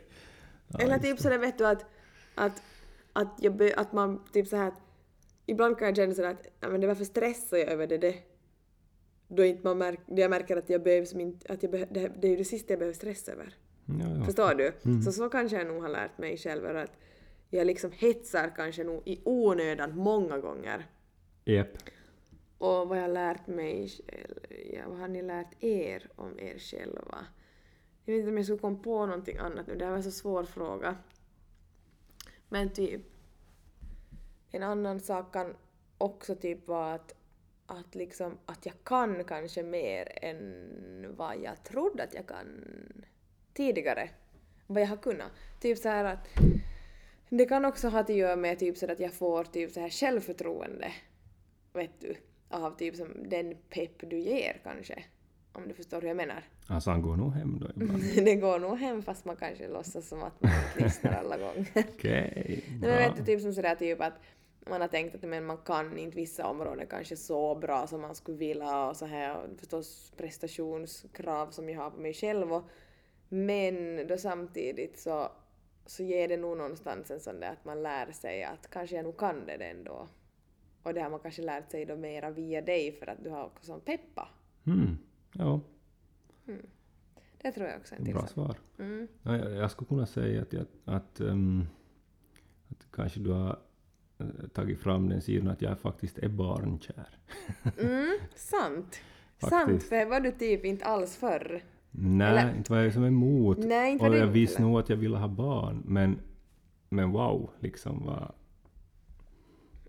[0.67, 1.23] Ja, Eller typ det.
[1.23, 1.85] sådär vet du att,
[2.35, 2.61] att,
[3.13, 4.73] att, jag att man typ så här
[5.45, 8.15] ibland kan jag känna sådär att ja, men det varför stressar jag över det, det
[9.27, 10.87] då inte man märk, jag märker att jag
[11.21, 13.53] inte, att jag be, det, det är ju det sista jag behöver stressa över.
[13.85, 14.25] Ja, ja.
[14.25, 15.01] Förstår du?
[15.01, 16.91] Så så kanske jag nog har lärt mig själv att
[17.49, 20.85] jag liksom hetsar kanske nog i onödan många gånger.
[21.45, 21.77] Japp.
[22.57, 24.39] Och vad jag har lärt mig själv,
[24.73, 27.25] ja, vad har ni lärt er om er själva?
[28.05, 30.03] Jag vet inte om jag skulle komma på någonting annat nu, det här var en
[30.03, 30.97] så svår fråga.
[32.49, 33.01] Men typ,
[34.51, 35.55] En annan sak kan
[35.97, 37.15] också typ vara att,
[37.65, 42.47] att, liksom, att jag kan kanske mer än vad jag trodde att jag kan
[43.53, 44.09] tidigare.
[44.67, 45.31] Vad jag har kunnat.
[45.59, 46.27] Typ så här att
[47.29, 49.89] det kan också ha att göra med typ så att jag får typ så här
[49.89, 50.91] självförtroende.
[51.79, 52.15] Vet du?
[52.49, 55.03] Av typ som den pepp du ger kanske.
[55.53, 56.43] Om du förstår hur jag menar.
[56.67, 58.03] Alltså han går nog hem då ibland.
[58.25, 61.67] Det går nog hem fast man kanske låtsas som att man lyssnar alla gånger.
[61.75, 64.13] Okej, Nej, men vet du, typ som sådär typ att
[64.69, 68.15] man har tänkt att men man kan inte vissa områden kanske så bra som man
[68.15, 72.63] skulle vilja och så här och förstås prestationskrav som jag har på mig själv och
[73.29, 75.31] men då samtidigt så,
[75.85, 79.05] så ger det nog någonstans en sån där att man lär sig att kanske jag
[79.05, 80.07] nog kan det ändå.
[80.83, 83.45] Och det har man kanske lärt sig då mera via dig för att du har
[83.45, 84.27] också sån peppa.
[84.65, 84.97] Mm.
[85.33, 85.59] Ja,
[87.41, 88.55] Det tror jag också är en till bra svar.
[88.79, 89.07] Mm.
[89.23, 91.63] Ja, jag, jag skulle kunna säga att, jag, att, ehm,
[92.69, 93.59] att kanske du har
[94.19, 97.09] eh, tagit fram den sidan att jag faktiskt är barnkär.
[97.79, 98.99] Mm, sant.
[99.49, 101.63] Sant, för var du typ inte alls förr.
[101.91, 103.57] Nej, Eller- inte var jag som emot.
[103.57, 106.19] Nej, inte och jag visste nog att jag ville ha barn, men,
[106.89, 108.31] men wow, liksom vad...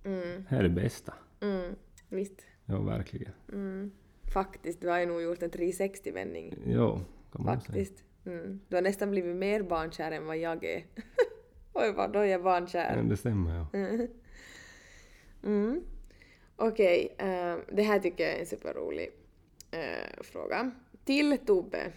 [0.04, 1.14] Mm, Det är det bästa.
[1.40, 1.74] mm,
[2.08, 2.46] visst.
[2.66, 3.32] Ja, verkligen.
[3.52, 3.90] Mm.
[4.34, 6.54] Faktiskt, du har ju nog gjort en 360-vändning.
[6.66, 7.00] Jo,
[7.32, 7.60] kan man säga.
[7.60, 8.04] Faktiskt.
[8.26, 8.60] Mm.
[8.68, 10.84] Du har nästan blivit mer barnkär än vad jag är.
[11.72, 12.96] Oj, vad då är jag barnkär.
[12.96, 13.66] Men det stämmer, ja.
[15.44, 15.80] Mm.
[16.56, 19.08] Okej, eh, det här tycker jag är en superrolig
[19.70, 20.70] eh, fråga.
[21.04, 21.92] Till Tobbe.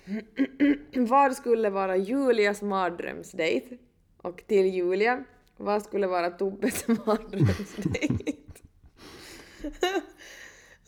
[0.95, 3.77] vad skulle vara Julias mardrömsdate?
[4.17, 5.23] Och till Julia.
[5.57, 8.33] Vad skulle vara Tobbes mardrömsdate?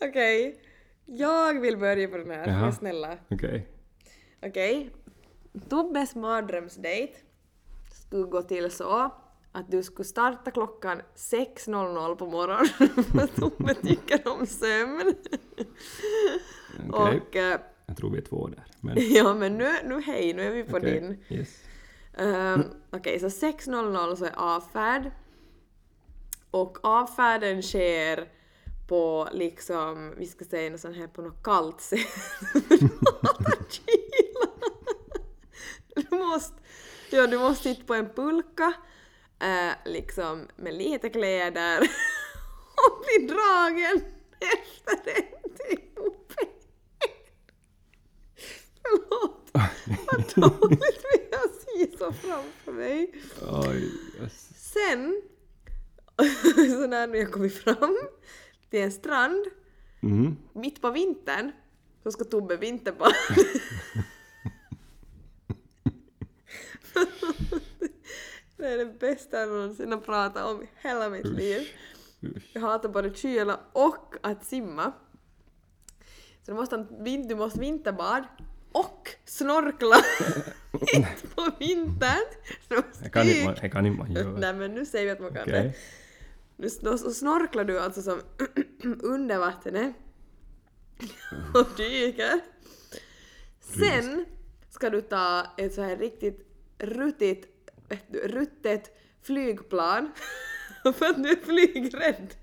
[0.00, 0.60] Okej.
[1.06, 2.72] Jag vill börja på den här, Jaha.
[2.72, 3.18] Snälla.
[3.30, 3.66] Okej.
[4.42, 4.90] Okej.
[5.68, 7.12] Tobbes mardrömsdate
[8.06, 9.10] skulle gå till så
[9.52, 12.66] att du skulle starta klockan 6.00 på morgonen
[13.12, 15.14] för att Tobbe tycker om sömn.
[16.88, 17.20] Okej.
[17.20, 18.64] Och eh, Jag tror vi är två där.
[18.80, 21.00] Men, ja men nu, nu hej, nu är vi på okej.
[21.00, 21.38] din.
[21.38, 21.62] Yes.
[22.16, 25.10] Um, Okej, så 6.00 så är avfärd.
[26.50, 28.28] Och avfärden sker
[28.88, 32.06] på liksom, vi ska säga något sånt här på något kallt sätt.
[35.96, 36.54] Du måste,
[37.10, 38.72] ja, du måste sitta på en pulka,
[39.40, 41.78] eh, liksom med lite kläder
[42.76, 44.04] och bli dragen
[44.40, 45.80] efter en till
[48.82, 49.50] Förlåt,
[50.06, 51.25] vad dåligt men
[51.98, 53.12] så framför mig.
[53.42, 54.50] Oj, yes.
[54.72, 55.22] Sen,
[56.70, 57.98] så när jag kommit fram
[58.70, 59.46] till en strand
[60.02, 60.36] Mm.
[60.52, 61.52] mitt på vintern
[62.02, 63.14] så ska Tobbe vinterbada.
[68.56, 71.68] det är det bästa jag någonsin har pratat om i hela mitt liv.
[72.52, 74.92] Jag hatar både kyla och att simma.
[76.42, 76.86] Så du måste,
[77.28, 78.24] du måste vinterbad
[78.76, 79.96] och snorkla
[80.72, 82.26] mitt på vintern.
[83.02, 83.62] Det kan inte man, dyka.
[83.62, 84.38] det kan inte man göra.
[84.38, 85.62] Nej men nu säger vi att man kan Okej.
[85.62, 85.72] det.
[86.56, 88.20] Nu så snorklar du alltså som
[89.02, 89.94] under vattnet
[91.54, 92.40] och dyker.
[93.60, 94.24] Sen
[94.70, 96.46] ska du ta ett så här riktigt
[96.78, 97.46] ruttigt,
[98.10, 100.12] ruttet flygplan
[100.82, 102.34] för att du är flygrädd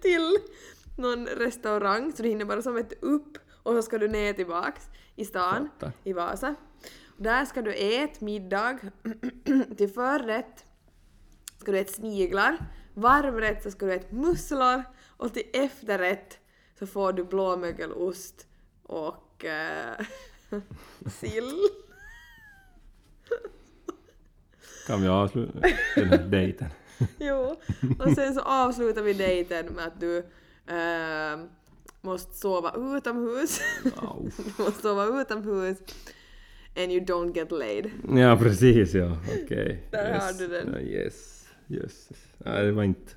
[0.00, 0.36] till
[0.98, 4.82] någon restaurang så du hinner bara som ett upp och så ska du ner tillbaks
[5.20, 5.92] i stan Fattar.
[6.04, 6.54] i Vasa.
[7.16, 8.78] Där ska du äta middag
[9.76, 10.64] till förrätt
[11.58, 12.58] ska du äta sniglar,
[12.94, 14.82] varmrätt så ska du äta musslor
[15.16, 16.38] och till efterrätt
[16.78, 18.46] så får du blåmögelost
[18.82, 20.06] och äh,
[21.20, 21.52] sill.
[24.86, 25.60] Kan vi avsluta
[25.94, 26.68] den här dejten?
[27.18, 27.56] jo,
[27.98, 30.18] och sen så avslutar vi dejten med att du
[30.66, 31.38] äh,
[32.00, 33.60] måste sova utomhus.
[34.56, 35.78] Du måste sova utomhus
[36.76, 37.90] and you don't get laid.
[38.16, 39.18] Ja, precis ja.
[39.44, 39.82] Okej.
[39.90, 40.22] Där yes.
[40.22, 40.72] har du den.
[40.72, 41.46] Ja, yes.
[41.66, 42.18] Jösses.
[42.38, 43.12] Nej, det var inte...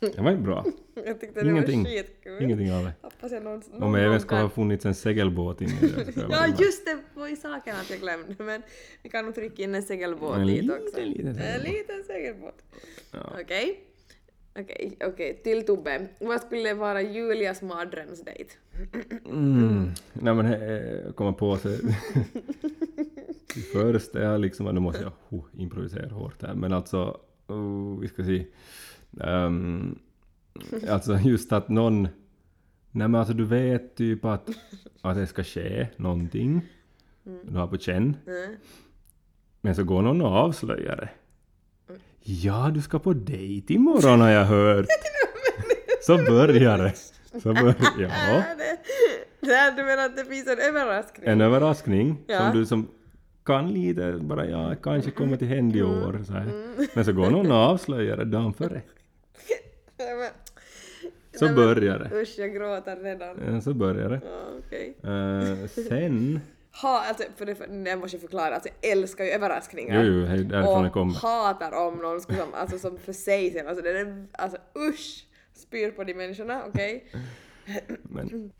[0.00, 0.64] Det var inte bra.
[1.06, 1.82] Jag tyckte det Ingenting.
[1.82, 2.42] var skitkul.
[2.42, 2.92] Ingenting av det.
[3.02, 6.12] Hoppas jag någon, någon Om gång även kan- ha funnits en segelbåt inne i det.
[6.12, 8.62] skulle jag Ja just det var i saken att jag glömde men
[9.02, 11.00] vi kan nog trycka in en segelbåt En dit liten, också.
[11.00, 12.62] liten En liten segelbåt.
[13.12, 13.32] Ja.
[13.42, 13.80] Okej.
[14.58, 15.40] Okej, okej.
[15.44, 16.08] Till Tobbe.
[16.20, 18.54] Vad skulle vara Julias mardrömsdate?
[19.24, 19.90] Mm.
[20.12, 21.78] Nej men eh, komma på sig.
[23.54, 28.08] Det första är liksom, nu måste jag oh, improvisera hårt här, men alltså, oh, vi
[28.08, 28.46] ska se.
[29.20, 29.98] Ehm,
[30.88, 32.02] alltså just att någon,
[32.90, 34.50] nej men alltså du vet typ att,
[35.00, 36.60] att det ska ske någonting,
[37.44, 38.56] du har på känn, Mm.
[39.60, 41.08] men så går någon och avslöjar det.
[42.26, 44.86] Ja, du ska på dejt imorgon har jag hört.
[46.02, 46.92] Så börjar det.
[47.40, 48.42] Så börjar ja.
[48.58, 48.78] det,
[49.46, 51.28] det, du menar att det finns en överraskning?
[51.28, 52.38] En överraskning Ja.
[52.38, 52.88] som du som
[53.44, 55.92] kan lite bara ja, kanske kommer till hända i Mm.
[56.02, 56.20] år.
[56.26, 56.46] Så här.
[56.94, 58.82] Men så går någon och avslöjar det dagen före.
[59.98, 60.30] Nej,
[61.38, 62.22] Så Nej, börjar det.
[62.22, 63.62] Usch, jag gråter redan.
[63.62, 64.20] Så börjar det.
[65.02, 65.10] Ja.
[65.10, 66.40] Eh, sen...
[66.82, 70.04] Ha, alltså, för det, för, jag måste förklara, alltså, jag älskar ju överraskningar.
[70.04, 71.14] Jo, jo, hej, därifrån det och kommer.
[71.14, 74.58] hatar om någon skulle, som, alltså, som för sig sen, alltså, det är, alltså
[74.90, 75.26] usch!
[75.52, 77.06] Spyr på de människorna, okej?
[78.02, 78.52] Men,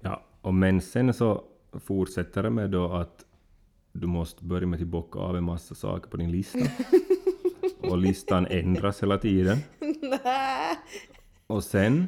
[0.00, 3.24] ja, och men sen så fortsätter det med då att
[3.92, 6.58] du måste börja med att bocka av en massa saker på din lista.
[7.90, 9.58] och listan ändras hela tiden.
[11.46, 12.06] Och sen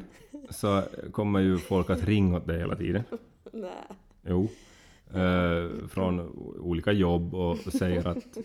[0.49, 3.03] så kommer ju folk att ringa åt dig hela tiden.
[3.51, 3.87] nej.
[4.21, 4.47] Jo.
[5.13, 6.19] Eh, från
[6.59, 8.37] olika jobb och säger att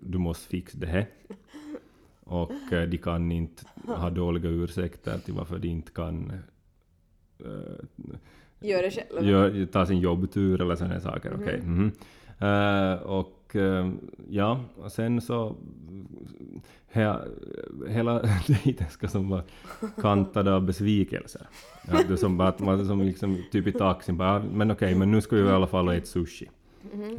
[0.00, 1.06] du måste fixa det här.
[2.20, 6.32] Och eh, de kan inte ha dåliga ursäkter till varför de inte kan
[7.38, 7.46] eh,
[9.22, 11.32] Gör ta sin jobbtur eller sådana saker.
[11.34, 11.60] Okej.
[11.62, 11.92] mhm.
[12.38, 13.90] Eh, och eh,
[14.28, 15.56] ja, och sen så
[16.92, 17.14] he,
[17.88, 19.42] hela dejten ska som vara
[20.00, 21.46] kantad av besvikelser.
[21.88, 24.94] Ja, det som bara att man som liksom typ i taxin bara, "Ja, men okej,
[24.94, 26.50] men nu ska vi i alla fall äta sushi.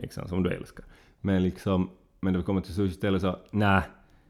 [0.01, 0.85] Liksom, som du älskar.
[1.21, 3.81] Men liksom, men när vi kommer till sushi-stället så, nej,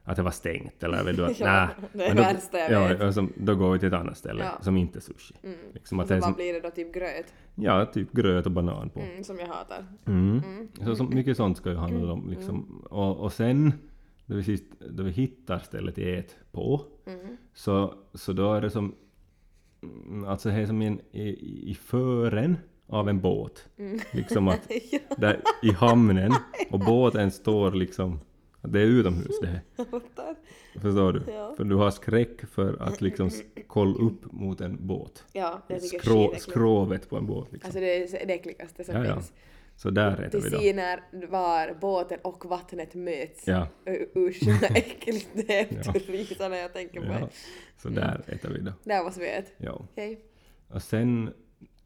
[0.07, 2.87] att det var stängt eller vet du att, Ja, det är det värsta jag ja,
[2.87, 3.01] vet.
[3.01, 4.63] Alltså, då går vi till ett annat ställe Ja.
[4.63, 5.33] som inte är sushi.
[5.73, 6.69] Liksom Och att det så är vad som, blir det då?
[6.69, 7.33] Typ gröt?
[7.55, 8.99] ja, typ gröt och banan på.
[8.99, 9.85] Mm, som jag hatar.
[10.05, 10.41] Mm.
[10.85, 12.29] Så, så mycket sånt ska ju handla om.
[12.29, 12.85] Liksom.
[12.89, 13.73] Och, och sen,
[14.25, 16.81] då vi, sist, då vi hittar stället att ät på,
[17.53, 18.95] så, så då är det som,
[19.83, 21.29] mm, alltså det är som en, i,
[21.71, 23.67] i fören av en båt.
[24.11, 24.69] Liksom att
[25.17, 26.31] där i hamnen,
[26.71, 28.19] och båten står liksom,
[28.71, 29.61] det är utomhus det här.
[30.81, 31.21] Förstår du?
[31.31, 31.53] Ja.
[31.57, 33.29] För du har skräck för att liksom
[33.67, 35.25] kolla upp mot en båt.
[35.33, 36.41] Ja, jag tycker Skrå, skitäckligt.
[36.51, 37.51] skrovet på en båt.
[37.51, 37.67] Liksom.
[37.67, 39.13] Alltså det är det äckligaste som Ja, ja.
[39.13, 39.33] finns.
[39.75, 40.57] Så där äter vi då.
[40.57, 40.99] scener
[41.29, 43.47] var båten och vattnet möts.
[43.47, 43.67] Ja.
[44.15, 45.67] Usch, vad äckligt det är.
[45.85, 45.93] Ja.
[46.07, 47.29] rysa när jag tänker på Ja, det.
[47.77, 48.71] så där äter vi då.
[48.83, 49.49] Där måste vi äta.
[49.57, 49.71] Ja.
[49.91, 50.19] Okej,
[50.67, 51.33] Och sen...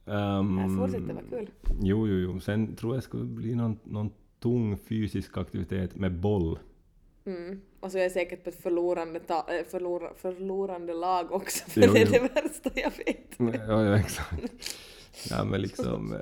[0.06, 1.50] Um, här fortsätter vara kul.
[1.82, 2.40] Jo, jo, jo.
[2.40, 4.10] Sen tror jag det skulle bli någon, någon
[4.40, 6.60] tung fysisk aktivitet med boll.
[7.26, 7.62] Mm.
[7.80, 11.82] Och så är jag säkert på ett förlorande, ta- äh, förlora, förlorande lag också, för
[11.82, 12.12] Jo, det är jo.
[12.12, 13.58] det värsta jag vet.
[13.68, 14.76] Ja, ja, exakt.
[15.30, 16.20] Ja, men liksom eh,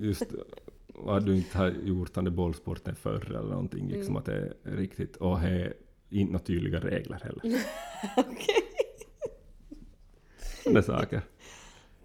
[0.00, 0.22] just
[0.88, 4.16] vad du inte har gjort den där bollsporten förr eller någonting, liksom Mm.
[4.16, 5.74] att det är riktigt, och det är
[6.10, 7.42] inte några tydliga regler heller.
[8.16, 8.54] Okej.
[10.62, 11.22] Sådana saker.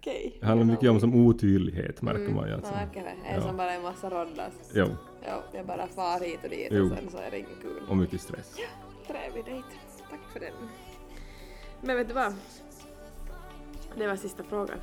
[0.00, 0.36] Okej.
[0.40, 2.50] Det handlar mycket om som otydlighet, märker man ju.
[2.50, 2.72] Ja, Alltså.
[2.72, 3.28] verkar det.
[3.28, 3.42] Är Ja.
[3.42, 4.52] som bara en massa roddas.
[4.74, 4.86] Jo,
[5.26, 6.82] Ja, jag bara far hit och dit Jo.
[6.84, 7.82] och sen så är det inget kul.
[7.88, 8.56] och mycket stress.
[9.06, 9.68] Trevlig dejt.
[10.10, 10.52] Tack för den.
[11.82, 12.34] Men vet du vad?
[13.98, 14.78] Det var sista frågan.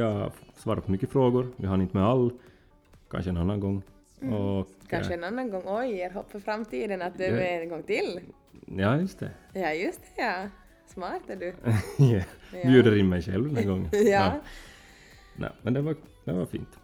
[0.00, 1.48] Vi har svarat på mycket frågor.
[1.56, 2.30] Vi hann inte med all.
[3.10, 3.82] Kanske en annan gång.
[4.20, 5.62] Och, Kanske eh, en annan gång.
[5.66, 7.36] Oj, er hopp för framtiden att du är Ja.
[7.36, 8.20] med en gång till.
[8.66, 9.30] Ja, just det.
[9.54, 10.48] Ja, just det ja.
[10.86, 11.54] Smart är du.
[12.14, 12.22] Ja.
[12.62, 13.88] Bjuder in mig själv den här gången.
[13.92, 14.40] Ja.
[15.36, 16.78] Nej, men det var, det var fint.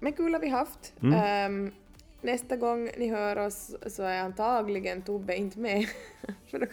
[0.00, 0.94] Men kul har vi haft.
[1.02, 1.14] Mm.
[1.14, 1.72] Ehm,
[2.20, 5.86] nästa gång ni hör oss så är antagligen Tobbe inte med.
[6.50, 6.66] För då,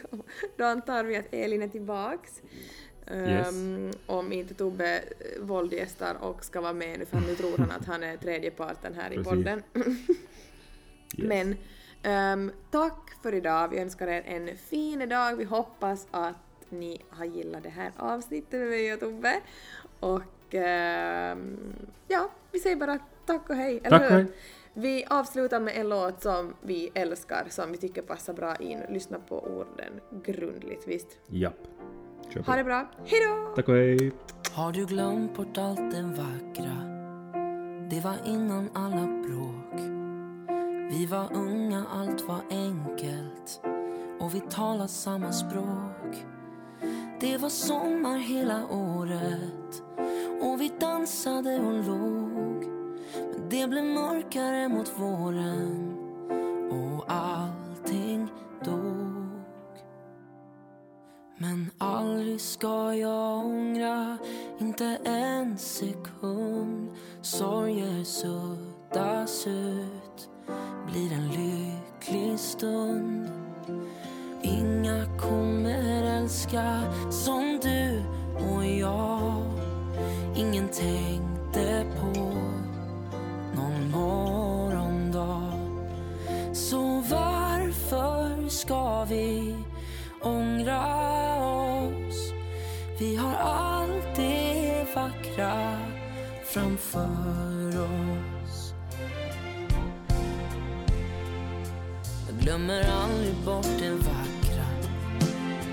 [0.57, 2.41] då antar vi att Elin är tillbaks.
[3.13, 3.47] Yes.
[3.47, 7.71] Ehm, om inte Tobbe eh, våldgästar och ska vara med nu för nu tror han
[7.71, 9.63] att han är tredje parten här i podden.
[11.17, 11.27] Yes.
[11.27, 11.55] Men
[12.03, 13.67] ehm, tack för idag.
[13.67, 15.35] Vi önskar er en fin dag.
[15.35, 16.35] Vi hoppas att
[16.69, 19.41] ni har gillat det här avsnittet med mig och Tobbe.
[19.99, 21.57] Och ehm,
[22.07, 24.17] ja, vi säger bara tack och hej, eller Tack hur?
[24.17, 24.25] hej.
[24.73, 28.79] Vi avslutar med en låt som vi älskar, som vi tycker passar bra in.
[28.89, 31.19] Lyssna på orden grundligt, visst?
[31.27, 31.67] Japp.
[32.33, 33.55] Kör Ha det bra, hejdå!
[33.55, 34.11] Tack och hej.
[34.53, 36.75] Har du glömt bort allt det vackra?
[37.89, 39.81] Det var innan alla bråk.
[40.91, 43.61] Vi var unga, allt var enkelt
[44.19, 46.25] och vi talade samma språk.
[47.19, 49.83] Det var sommar hela året
[50.41, 52.65] och vi dansade och låg.
[53.15, 55.97] Men det blev mörkare mot våren
[56.71, 57.60] och allting
[61.41, 64.17] Men aldrig ska jag ångra,
[64.59, 66.89] inte en sekund.
[67.21, 70.29] Sorger suddas ut,
[70.91, 73.29] blir en lycklig stund.
[74.41, 78.03] Inga kommer älska som du
[78.53, 79.43] och jag.
[80.35, 82.19] Ingen tänkte på
[83.55, 85.53] någon morgondag.
[86.53, 89.55] Så varför ska vi
[90.21, 91.00] ångra?
[93.01, 95.77] Vi har allt det vackra
[96.45, 98.73] framför oss.
[102.27, 104.65] Jag glömmer aldrig bort det vackra.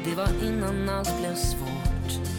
[0.04, 2.30] Det var innan allt blev svårt.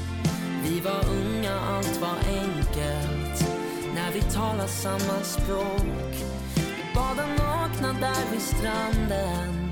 [0.63, 3.51] Vi var unga, allt var enkelt.
[3.95, 6.15] När vi talar samma språk.
[6.55, 9.71] Vi badar nakna där vid stranden.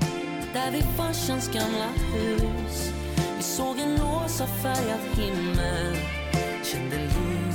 [0.52, 2.92] Där vid farsans gamla hus.
[3.36, 3.94] Vi såg en
[4.28, 5.96] rosa färgad himmel.
[6.62, 7.50] Kände lyckorus.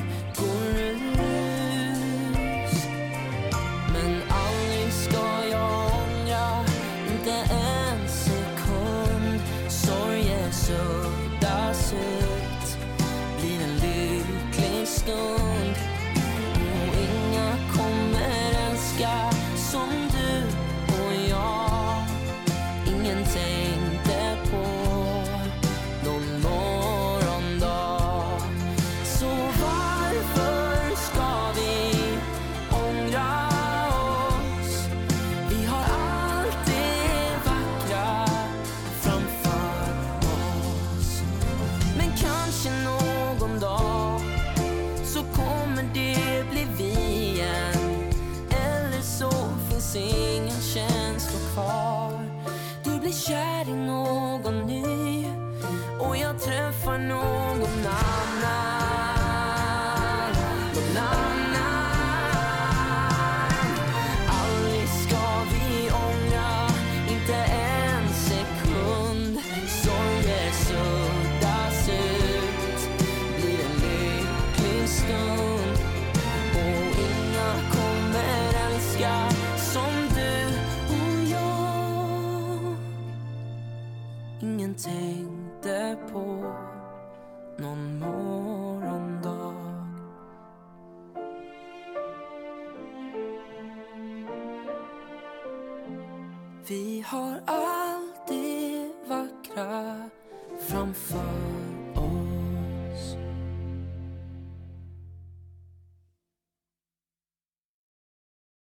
[3.94, 6.66] Men aldrig ska jag ångra,
[7.12, 9.42] inte en sekund.
[9.70, 12.78] Sorger suddas ut,
[13.40, 15.43] blir en lycklig stund.